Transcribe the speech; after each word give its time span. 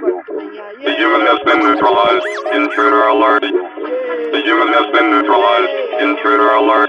The 0.00 0.94
human 0.96 1.28
has 1.28 1.40
been 1.44 1.60
neutralized. 1.60 2.24
Intruder 2.56 3.04
alert. 3.12 3.42
The 3.42 4.40
human 4.40 4.72
has 4.72 4.88
been 4.96 5.10
neutralized. 5.12 5.72
Intruder 6.00 6.56
alert. 6.56 6.88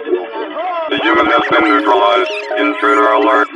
The 0.88 1.00
human 1.04 1.28
has 1.28 1.44
been 1.52 1.68
neutralized. 1.68 2.32
Intruder 2.56 3.12
alert. 3.12 3.50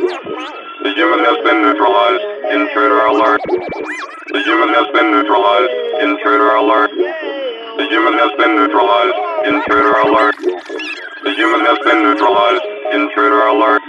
The 0.84 0.92
human 0.92 1.24
has 1.24 1.40
been 1.48 1.62
neutralized. 1.64 2.24
Intruder 2.52 3.00
alert. 3.08 3.42
The 3.48 4.44
human 4.44 4.76
has 4.76 4.88
been 4.92 5.08
neutralized. 5.16 5.72
Intruder 6.04 6.52
alert. 6.60 6.92
The 6.92 7.88
human 7.88 8.14
has 8.20 8.32
been 8.36 8.60
neutralized. 8.60 9.20
Intruder 9.48 9.96
alert. 10.04 10.36
The 11.24 11.32
human 11.32 11.64
has 11.64 11.80
been 11.88 12.04
neutralized. 12.04 12.66
Intruder 12.92 13.48
alert. 13.56 13.84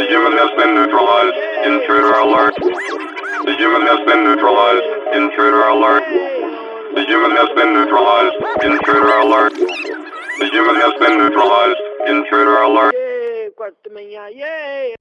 The 0.00 0.06
human 0.08 0.32
has 0.40 0.50
been 0.56 0.72
neutralized. 0.72 1.36
Intruder 1.68 2.16
alert. 2.16 3.09
The 3.44 3.54
human 3.56 3.82
has 3.86 4.00
been 4.06 4.22
neutralized. 4.24 4.84
Intruder 5.14 5.62
alert. 5.68 6.04
The 6.94 7.04
human 7.08 7.32
has 7.36 7.48
been 7.56 7.72
neutralized. 7.72 8.36
Intruder 8.62 9.14
alert. 9.16 9.54
The 9.54 10.48
human 10.52 10.76
has 10.76 10.92
been 11.00 11.16
neutralized. 11.16 11.80
Intruder 12.06 12.56
alert. 12.62 12.94
Quarto 13.56 13.76
da 13.84 13.94
manhã, 13.94 14.28
yeah! 14.30 14.94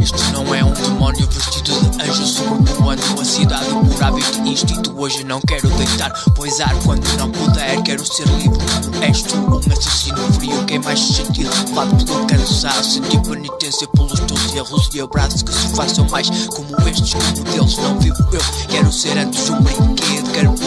Isto 0.00 0.32
não 0.32 0.54
é 0.54 0.64
um 0.64 0.72
demónio 0.72 1.26
vestido 1.26 1.70
de 1.90 2.02
anjo 2.02 2.26
sobrevoando 2.26 3.20
a 3.20 3.24
cidade 3.24 3.75
por 3.96 4.04
hábito 4.04 4.42
e 4.44 4.52
instinto. 4.52 4.92
Hoje 4.96 5.24
não 5.24 5.40
quero 5.40 5.68
deitar, 5.70 6.12
pois 6.34 6.60
ar 6.60 6.74
quando 6.84 7.06
não 7.16 7.30
puder. 7.30 7.82
Quero 7.82 8.04
ser 8.04 8.26
livre 8.28 8.58
és 9.00 9.22
tu, 9.22 9.36
um 9.36 9.72
assassino 9.72 10.32
frio. 10.34 10.64
Quem 10.66 10.78
mais 10.80 11.00
se 11.00 11.14
sentir 11.14 11.48
levado 11.48 12.04
pelo 12.04 12.26
cansaço, 12.26 12.92
sentir 12.92 13.20
penitência 13.22 13.86
pelos 13.88 14.20
teus 14.20 14.54
erros 14.54 14.88
e 14.94 15.00
abraços 15.00 15.42
que 15.42 15.52
se 15.52 15.68
façam 15.74 16.06
mais 16.10 16.28
como 16.48 16.68
estes, 16.88 17.14
como 17.14 17.44
deles. 17.44 17.76
Não 17.78 17.98
vivo 17.98 18.16
eu, 18.32 18.40
quero 18.68 18.92
ser 18.92 19.16
antes 19.18 19.48
um 19.48 19.60
brinquedo. 19.60 20.25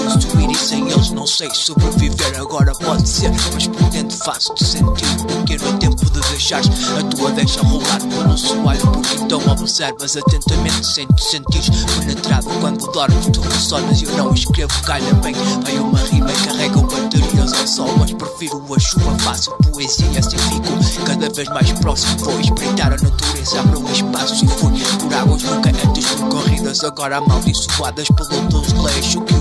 E 0.10 0.56
sem 0.56 0.90
eles 0.90 1.12
não 1.12 1.28
sei 1.28 1.50
sobreviver. 1.54 2.40
Agora 2.40 2.74
pode 2.74 3.08
ser, 3.08 3.32
mas 3.54 3.68
por 3.68 3.90
dentro 3.90 4.18
faço-te 4.18 4.66
sentir. 4.66 5.06
Porque 5.28 5.58
não 5.58 5.70
é 5.70 5.78
tempo 5.78 6.10
de 6.10 6.20
deixares 6.30 6.68
a 6.98 7.04
tua 7.16 7.32
deixa 7.32 7.62
rolar 7.62 8.00
pelo 8.00 8.38
soalho. 8.38 8.82
Porque 8.92 9.16
então 9.16 9.40
observas 9.52 10.18
atentamente 10.18 10.88
sem 10.88 11.08
te 11.08 11.24
sentires 11.24 11.70
penetrado 12.00 12.50
quando 12.60 12.92
dormes. 12.92 13.28
Tu 13.32 13.42
ressonas 13.42 14.02
e 14.02 14.06
eu 14.06 14.18
não 14.18 14.34
escrevo, 14.34 14.74
calha 14.82 15.14
bem. 15.16 15.36
Vai 15.64 15.78
uma 15.78 16.00
rima 16.00 16.32
e 16.32 16.48
carrega 16.48 16.82
baterias 16.82 17.54
ao 17.54 17.68
sol. 17.68 17.96
Mas 18.00 18.12
prefiro 18.14 18.64
a 18.74 18.80
chuva, 18.80 19.20
faço 19.20 19.52
poesia. 19.72 20.20
Assim 20.20 20.38
fico 20.38 21.06
cada 21.06 21.30
vez 21.30 21.48
mais 21.50 21.72
próximo. 21.74 22.18
Vou 22.18 22.40
espreitar 22.40 22.88
a 22.88 22.98
natureza, 22.98 23.60
abro 23.60 23.80
um 23.80 23.92
espaço 23.92 24.44
e 24.44 24.48
fui 24.48 24.72
por 24.98 25.14
águas 25.14 25.44
nunca 25.44 25.70
antes 25.70 26.06
percorridas. 26.06 26.84
Agora 26.84 27.18
amaldiçoadas 27.18 28.08
pelo 28.08 28.62
desleixo 28.62 29.22
que 29.22 29.39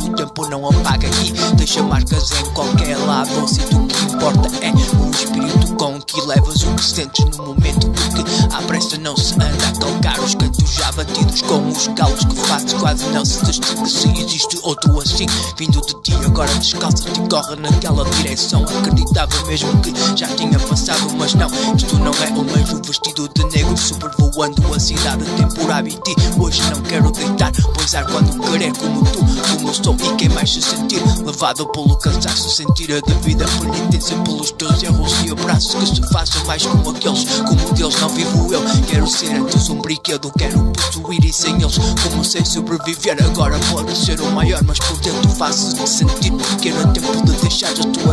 não 0.49 0.67
apaga 0.69 1.09
e 1.09 1.57
deixa 1.57 1.83
marcas 1.83 2.31
em 2.33 2.51
qualquer 2.53 2.97
lado. 2.97 3.47
Se 3.47 3.61
o 3.75 3.87
que 3.87 4.05
importa 4.05 4.49
é 4.65 4.71
o 4.71 5.11
espírito 5.11 5.75
com 5.79 6.01
que 6.03 6.21
levas 6.23 6.65
o 6.65 6.75
que 6.75 6.85
sentes 6.85 7.25
no 7.37 7.47
momento. 7.47 7.89
Porque 7.91 8.25
à 8.53 8.61
pressa 8.63 8.99
não 8.99 9.17
se 9.17 9.35
anda 9.35 9.47
a 9.47 9.81
calcar 9.81 10.19
os 10.21 10.35
cantos 10.35 10.75
já 10.75 10.91
batidos 10.93 11.41
com 11.43 11.69
os 11.69 11.87
calos 11.89 12.25
que 12.25 12.37
fazes 12.49 12.73
quase 12.75 13.07
não 13.11 13.25
se 13.25 13.45
distingue 13.45 13.89
se 13.89 14.09
existe 14.21 14.59
outro 14.65 15.01
assim 15.01 15.27
vindo 15.57 15.81
de 15.81 15.95
ti 16.03 16.13
agora 16.27 16.53
descalça 16.57 17.09
te 17.11 17.21
corre 17.31 17.57
naquela 17.57 18.05
direção. 18.11 18.65
Acreditava 18.65 19.47
mesmo 19.47 19.81
que 19.81 19.95
já 20.17 20.27
tinha 20.35 20.59
passado 20.59 21.15
mas 21.17 21.35
não. 21.35 21.49
Isto 21.77 21.97
não 21.99 22.13
é 22.13 22.31
um 22.33 22.61
anjo 22.61 22.83
vestido 22.85 23.29
de 23.29 23.45
negro 23.57 23.77
sobrevoando 23.77 24.75
a 24.75 24.81
cidade 24.81 25.25
temporária. 25.37 25.91
E 25.91 25.93
ti 25.93 26.17
hoje 26.39 26.61
não 26.71 26.83
quero 26.83 27.13
deitar 27.13 27.53
pois 27.75 27.95
ar 27.95 28.05
quando 28.07 28.39
querer 28.51 28.77
como 28.77 29.05
tu 29.05 29.21
como 29.21 29.69
eu 29.69 29.75
sou. 29.75 29.95
E 29.95 30.17
quem 30.17 30.29
mais 30.31 30.53
se 30.53 30.61
sentir 30.61 31.03
levado 31.25 31.67
pelo 31.69 31.97
cansaço 31.99 32.51
sentir 32.51 32.93
a 32.93 33.01
devida 33.01 33.47
penitência 33.61 34.17
pelos 34.19 34.51
teus 34.53 34.83
erros 34.83 35.13
e 35.25 35.31
abraços 35.31 35.68
que 35.75 35.87
se 35.87 36.03
façam 36.13 36.45
mais 36.45 36.65
como 36.65 36.91
aqueles. 36.91 37.25
Como 37.25 37.73
deles 37.75 38.01
não 38.01 38.09
vivo 38.09 38.53
eu. 38.53 38.63
Quero 38.87 39.07
ser 39.07 39.35
antes 39.35 39.69
um 39.69 39.77
brinquedo. 39.81 40.33
Quero 40.39 40.73
possuir 40.73 41.25
e 41.25 41.33
sem 41.33 41.55
eles. 41.57 41.79
Como 42.03 42.25
sei 42.25 42.45
sobreviver? 42.45 43.17
Agora 43.25 43.59
pode 43.71 43.97
ser 43.97 44.21
o 44.21 44.31
maior 44.31 44.63
mas 44.65 44.79
por 44.79 44.99
dentro 45.01 45.29
faço-te 45.31 45.89
sentir. 45.89 46.33
Porque 46.33 46.71
não 46.71 46.83
é 46.83 46.93
tempo 46.93 47.13
de 47.13 47.33
a 47.33 47.39
tua 47.39 47.48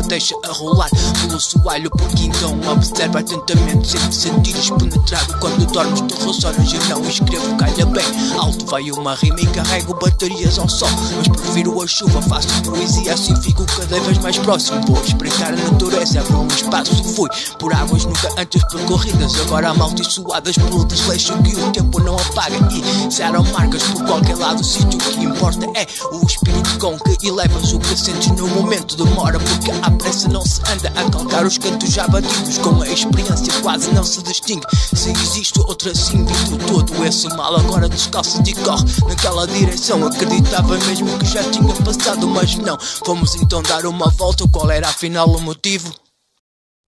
deixa 0.07 0.35
a 0.43 0.51
rolar. 0.51 0.89
Pelo 1.21 1.39
soalho 1.39 1.89
porque 1.91 2.25
então 2.25 2.59
observa 2.71 3.19
atentamente. 3.19 3.89
Sem 3.89 4.09
te 4.09 4.15
sentires 4.15 4.69
penetrado 4.69 5.37
quando 5.39 5.65
dormes 5.71 6.01
tu 6.01 6.27
ressonas 6.27 6.71
e 6.71 6.77
não 6.89 7.01
escrevo 7.07 7.55
calha 7.57 7.85
bem. 7.85 8.05
Alto 8.37 8.65
vai 8.65 8.91
uma 8.91 9.15
rima 9.15 9.39
e 9.41 9.47
carrego 9.47 9.93
baterias 9.95 10.57
ao 10.59 10.69
sol. 10.69 10.89
Mas 11.17 11.27
prefiro 11.27 11.81
a 11.81 11.87
chuva 11.87 12.21
faço 12.21 12.47
poesia 12.63 13.13
assim 13.13 13.35
fico 13.41 13.65
cada 13.65 13.99
vez 14.01 14.17
mais 14.19 14.37
próximo. 14.37 14.81
Vou 14.87 15.03
espreitar 15.03 15.49
a 15.53 15.71
natureza 15.71 16.19
abro 16.19 16.41
um 16.41 16.47
espaço. 16.47 17.03
Fui 17.15 17.29
por 17.59 17.73
águas 17.73 18.05
nunca 18.05 18.29
antes 18.37 18.63
percorridas. 18.65 19.39
Agora 19.41 19.69
amaldiçoadas 19.69 20.57
pelo 20.57 20.85
desleixo 20.85 21.33
que 21.43 21.55
o 21.55 21.71
tempo 21.71 21.99
não 22.01 22.15
apaga. 22.15 22.55
E 22.71 23.11
serão 23.13 23.43
marcas 23.51 23.83
por 23.83 24.05
qualquer 24.05 24.37
lado. 24.37 24.61
O 24.61 24.63
sítio 24.63 24.99
que 24.99 25.23
importa 25.23 25.65
é 25.75 25.87
o 26.11 26.25
espírito 26.25 26.77
com 26.79 26.97
que 26.99 27.27
elevas 27.27 27.73
o 27.73 27.79
que 27.79 27.97
sentes 27.97 28.29
no 28.31 28.47
momento. 28.47 28.95
Demora 28.95 29.39
porque 29.39 29.71
à 29.81 29.91
pressa 29.95 30.27
não 30.27 30.45
se 30.45 30.61
anda 30.71 30.89
a 30.95 31.09
calcar 31.09 31.45
os 31.45 31.57
cantos 31.57 31.91
já 31.91 32.07
batidos. 32.07 32.57
Com 32.59 32.81
a 32.81 32.87
experiência 32.87 33.53
quase 33.61 33.91
não 33.91 34.03
se 34.03 34.21
distingue. 34.23 34.65
Se 34.93 35.11
existe 35.11 35.59
outra 35.59 35.91
vindo 35.93 36.57
todo 36.67 37.05
esse 37.05 37.27
mal. 37.29 37.55
Agora 37.55 37.89
descalça-te 37.89 38.51
e 38.51 38.55
corre 38.55 38.85
naquela 39.07 39.47
direção. 39.47 40.05
Acreditava 40.05 40.77
mesmo 40.79 41.17
que 41.19 41.25
já 41.25 41.43
tinha 41.51 41.73
passado, 41.73 42.27
mas 42.27 42.55
não. 42.55 42.77
Vamos 43.05 43.35
então 43.35 43.61
dar 43.63 43.85
uma 43.85 44.09
volta. 44.11 44.47
Qual 44.47 44.69
era 44.69 44.87
afinal 44.87 45.27
o 45.29 45.41
motivo? 45.41 45.93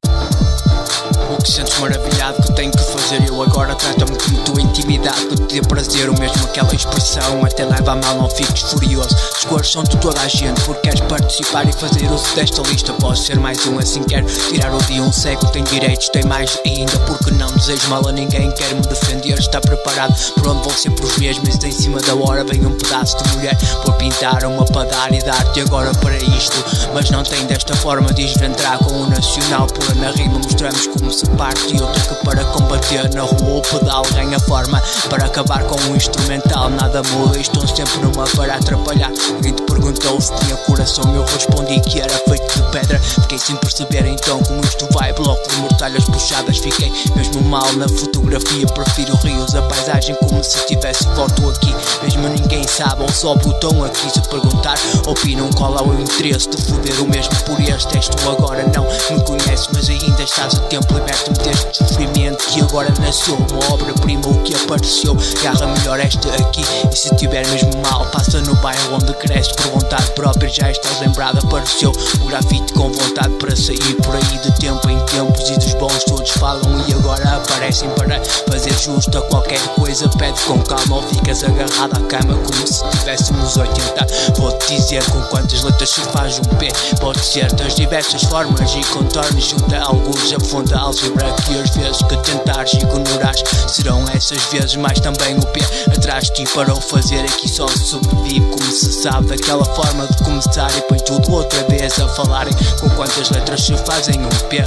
O 0.06 1.42
que 1.42 1.50
sentes 1.50 1.78
maravilhado 1.78 2.42
que 2.42 2.52
tenho 2.54 2.72
que 2.72 2.78
fazer 2.78 2.97
eu 3.16 3.42
agora 3.42 3.74
Trata-me 3.74 4.18
como 4.18 4.42
tua 4.42 4.60
intimidade 4.60 5.26
que 5.26 5.36
te 5.36 5.54
dê 5.54 5.62
prazer. 5.62 6.10
O 6.10 6.18
mesmo 6.18 6.44
aquela 6.44 6.74
expressão 6.74 7.44
até 7.44 7.64
leva 7.64 7.92
a 7.92 7.96
mal 7.96 8.16
não 8.16 8.28
fiques 8.28 8.62
furioso. 8.62 9.14
As 9.36 9.44
cores 9.44 9.70
são 9.70 9.82
de 9.84 9.96
toda 9.98 10.20
a 10.20 10.28
gente 10.28 10.60
porque 10.62 10.82
queres 10.82 11.00
participar 11.02 11.66
e 11.68 11.72
fazer 11.72 12.10
uso 12.10 12.34
desta 12.34 12.60
lista. 12.62 12.92
Posso 12.94 13.24
ser 13.24 13.38
mais 13.38 13.64
um 13.66 13.78
assim 13.78 14.02
quero 14.02 14.26
tirar 14.26 14.74
o 14.74 14.78
dia 14.84 15.02
um 15.02 15.12
cego. 15.12 15.46
Tem 15.46 15.62
direitos, 15.64 16.08
tem 16.08 16.24
mais 16.24 16.58
ainda 16.66 16.98
porque 17.00 17.30
não 17.30 17.46
desejo 17.52 17.88
mal 17.88 18.06
a 18.08 18.12
ninguém. 18.12 18.50
Quero 18.50 18.76
me 18.76 18.82
defender, 18.82 19.38
está 19.38 19.60
preparado 19.60 20.14
por 20.34 20.48
onde 20.48 20.62
vão 20.68 20.76
sempre 20.76 21.06
os 21.06 21.16
mesmos. 21.18 21.64
Em 21.64 21.72
cima 21.72 22.00
da 22.00 22.14
hora 22.14 22.44
vem 22.44 22.66
um 22.66 22.76
pedaço 22.76 23.16
de 23.22 23.36
mulher. 23.36 23.56
Por 23.84 23.94
pintar 23.94 24.44
uma 24.44 24.64
para 24.66 24.88
dar 24.90 25.14
e 25.14 25.22
dar-te 25.22 25.60
agora 25.60 25.92
para 25.94 26.16
isto. 26.16 26.64
Mas 26.92 27.10
não 27.10 27.22
tem 27.22 27.46
desta 27.46 27.74
forma 27.76 28.12
de 28.12 28.26
desventrar 28.26 28.78
com 28.78 28.92
o 28.92 29.08
nacional. 29.08 29.66
Pula 29.68 29.94
na 29.94 30.10
rima 30.10 30.38
mostramos 30.38 30.88
como 30.88 31.12
se 31.12 31.26
parte 31.30 31.76
E 31.76 31.80
outra 31.80 32.02
que 32.02 32.24
para 32.24 32.44
combater 32.46 32.97
na 33.14 33.22
rua 33.22 33.58
o 33.58 33.62
pedal 33.62 34.02
ganha 34.14 34.38
forma. 34.40 34.82
Para 35.08 35.26
acabar 35.26 35.62
com 35.64 35.76
o 35.90 35.96
instrumental 35.96 36.68
nada 36.70 37.02
muda. 37.10 37.38
Estou 37.38 37.66
sempre 37.68 37.98
numa 37.98 38.24
para 38.24 38.54
atrapalhar. 38.54 39.12
Alguém 39.34 39.54
te 39.54 39.62
perguntou 39.62 40.20
se 40.20 40.34
tinha 40.36 40.56
coração 40.58 41.14
Eu 41.14 41.24
respondi 41.24 41.80
que 41.80 42.00
era 42.00 42.12
feito 42.28 42.54
de 42.54 42.62
pedra. 42.70 42.98
Fiquei 42.98 43.38
sem 43.38 43.56
perceber 43.56 44.04
então 44.06 44.42
como 44.42 44.60
isto 44.64 44.86
vai. 44.92 45.12
Bloco 45.12 45.48
de 45.48 45.56
mortalhas 45.56 46.04
puxadas 46.04 46.58
Fiquei 46.58 46.92
mesmo 47.14 47.42
mal 47.42 47.72
na 47.74 47.88
fotografia. 47.88 48.66
Prefiro 48.66 49.14
rios, 49.16 49.54
a 49.54 49.62
paisagem 49.62 50.14
como 50.16 50.42
se 50.42 50.66
tivesse 50.66 51.04
Volto 51.14 51.48
aqui, 51.50 51.74
mesmo 52.02 52.28
ninguém 52.28 52.66
sabe 52.66 53.02
Ou 53.02 53.12
só 53.12 53.34
botam 53.36 53.84
aqui. 53.84 54.10
Se 54.10 54.20
perguntar 54.28 54.76
Opinam 55.06 55.50
qual 55.56 55.76
é 55.78 55.82
o 55.82 56.00
interesse 56.00 56.48
de 56.50 56.62
foder 56.62 57.00
o 57.02 57.08
mesmo 57.08 57.34
por 57.44 57.60
este. 57.60 57.96
És 57.96 58.08
tu 58.08 58.28
agora 58.28 58.64
não 58.74 58.84
me 59.14 59.22
conheces 59.24 59.68
Mas 59.72 59.88
ainda 59.88 60.22
estás 60.22 60.54
a 60.54 60.60
tempo. 60.62 60.94
Liberta-me 60.94 61.38
deste 61.38 61.78
sofrimento 61.78 62.44
que 62.48 62.60
agora 62.60 62.87
nasceu 63.00 63.36
Uma 63.36 63.74
obra-prima 63.74 64.26
o 64.28 64.42
que 64.42 64.54
apareceu. 64.54 65.16
Garra 65.42 65.66
melhor 65.66 66.00
esta 66.00 66.28
aqui. 66.34 66.62
E 66.92 66.96
se 66.96 67.14
tiver 67.16 67.46
mesmo 67.48 67.70
mal 67.82 68.04
Passa 68.06 68.40
no 68.40 68.54
bairro 68.56 68.94
onde 68.94 69.12
cresce. 69.14 69.54
Por 69.54 69.72
vontade 69.72 70.10
própria 70.12 70.48
já 70.48 70.70
estás 70.70 71.00
lembrado 71.00 71.38
Apareceu. 71.44 71.92
O 72.20 72.26
grafite 72.26 72.72
com 72.72 72.90
vontade 72.90 73.34
para 73.34 73.54
sair 73.56 73.94
Por 74.02 74.14
aí 74.14 74.38
de 74.42 74.52
tempo 74.58 74.88
em 74.88 74.98
tempos. 75.06 75.48
E 75.48 75.58
dos 75.58 75.74
bons 75.74 76.04
todos 76.04 76.30
falam 76.32 76.84
E 76.88 76.94
agora 76.94 77.36
aparecem 77.36 77.88
para 77.90 78.22
fazer 78.50 78.72
justo 78.78 79.18
a 79.18 79.22
qualquer 79.22 79.60
coisa. 79.74 80.08
Pede 80.08 80.40
com 80.42 80.58
calma 80.62 80.96
ou 80.96 81.02
ficas 81.02 81.44
agarrado 81.44 81.96
à 81.96 82.00
cama 82.06 82.34
Como 82.34 82.66
se 82.66 82.84
tivéssemos 82.90 83.56
80 83.56 84.06
Vou-te 84.36 84.74
dizer 84.74 85.04
com 85.10 85.20
quantas 85.22 85.62
letras 85.62 85.90
se 85.90 86.00
faz 86.00 86.38
um 86.38 86.56
P. 86.56 86.72
Pode 87.00 87.24
ser 87.24 87.52
das 87.52 87.74
diversas 87.74 88.22
formas 88.24 88.74
e 88.74 88.80
contornos 88.92 89.44
Junta 89.44 89.78
alguns 89.80 90.32
a 90.32 90.40
fonte 90.40 90.74
álgebra 90.74 91.32
Que 91.44 91.58
as 91.58 91.70
vezes 91.70 92.02
que 92.02 92.16
tentares 92.18 92.77
ignorares 92.78 93.42
Serão 93.68 94.04
essas 94.14 94.42
vezes 94.46 94.76
mais 94.76 94.98
também 95.00 95.36
o 95.36 95.46
P 95.46 95.60
Atrás 95.94 96.24
de 96.24 96.32
ti 96.32 96.44
para 96.54 96.72
o 96.72 96.80
fazer 96.80 97.20
aqui 97.20 97.48
só 97.48 97.68
se 97.68 97.78
sobrevive. 97.78 98.50
Como 98.50 98.72
se 98.72 98.92
sabe 98.92 99.28
daquela 99.28 99.64
forma 99.64 100.06
de 100.06 100.24
começar 100.24 100.70
E 100.76 100.80
põe 100.82 100.98
tudo 100.98 101.32
outra 101.32 101.62
vez 101.64 101.98
a 102.00 102.08
falarem 102.08 102.54
Com 102.80 102.88
quantas 102.90 103.30
letras 103.30 103.62
se 103.62 103.76
fazem 103.78 104.20
um 104.20 104.28
P 104.48 104.64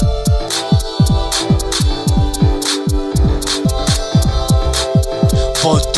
Vou-te 5.61 5.90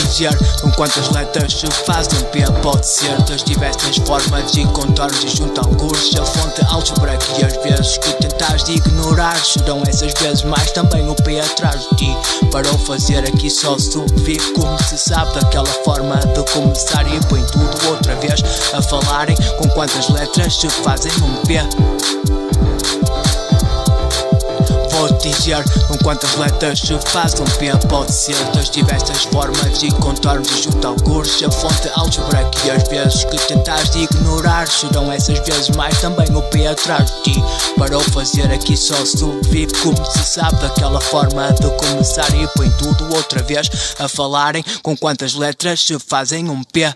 com 0.61 0.71
quantas 0.73 1.09
letras 1.09 1.53
se 1.53 1.65
faz 1.85 2.07
um 2.07 2.23
P 2.25 2.43
Pode 2.61 2.85
ser 2.85 3.19
das 3.23 3.43
diversas 3.43 3.97
formas 3.97 4.55
e 4.55 4.63
contornos 4.67 5.23
e 5.23 5.27
junto 5.35 5.59
alguns 5.59 6.15
A 6.15 6.23
fonte 6.23 6.61
álgebra 6.67 7.17
que 7.17 7.43
às 7.43 7.55
vezes 7.63 7.97
que 7.97 8.13
tentas 8.13 8.63
de 8.63 8.73
ignorar. 8.73 9.35
Serão 9.43 9.81
essas 9.87 10.13
vezes 10.13 10.43
mais 10.43 10.71
também 10.71 11.09
o 11.09 11.15
P 11.15 11.39
atrás 11.39 11.81
de 11.81 11.95
ti. 11.95 12.17
Para 12.51 12.69
o 12.69 12.77
fazer 12.77 13.27
aqui 13.27 13.49
só 13.49 13.75
subvive 13.79 14.53
como 14.53 14.77
se 14.83 14.99
sabe 14.99 15.33
Daquela 15.33 15.65
forma 15.83 16.17
de 16.17 16.51
começar 16.51 17.07
e 17.07 17.19
põe 17.25 17.43
tudo 17.47 17.89
outra 17.89 18.15
vez 18.17 18.39
A 18.71 18.81
falarem 18.83 19.35
com 19.57 19.67
quantas 19.69 20.09
letras 20.09 20.55
se 20.55 20.69
fazem 20.69 21.11
um 21.23 21.35
P 21.47 21.59
Dizer 25.21 25.63
com 25.87 25.97
quantas 25.97 26.35
letras 26.35 26.79
se 26.79 26.97
faz 27.11 27.33
um 27.39 27.45
P 27.45 27.71
Pode 27.87 28.11
ser. 28.11 28.35
Das 28.53 28.69
diversas 28.69 29.23
formas 29.25 29.83
e 29.83 29.91
contornos 29.91 30.63
junto 30.63 30.87
ao 30.87 30.95
curso. 30.95 31.45
A 31.45 31.51
fonte 31.51 31.89
álgebra 31.95 32.49
que 32.49 32.69
às 32.69 32.87
vezes 32.87 33.25
que 33.25 33.37
tentas 33.47 33.89
de 33.89 34.03
ignorar 34.03 34.67
Serão 34.67 35.11
essas 35.11 35.39
vezes 35.39 35.69
mais 35.75 35.99
também 35.99 36.27
o 36.35 36.41
P 36.43 36.67
atrás 36.67 37.11
de 37.11 37.33
ti. 37.33 37.43
Para 37.77 37.97
o 37.97 38.01
fazer 38.01 38.51
aqui 38.51 38.77
só 38.77 38.95
sobrevive 39.05 39.73
como 39.81 40.05
se 40.05 40.23
sabe 40.23 40.55
Daquela 40.61 41.01
forma 41.01 41.51
de 41.53 41.69
começar. 41.77 42.33
E 42.35 42.47
põe 42.55 42.69
tudo 42.71 43.15
outra 43.15 43.41
vez 43.43 43.69
A 43.99 44.07
falarem 44.07 44.63
com 44.81 44.95
quantas 44.95 45.33
letras 45.33 45.81
se 45.81 45.97
fazem 45.99 46.49
um 46.49 46.63
P 46.63 46.93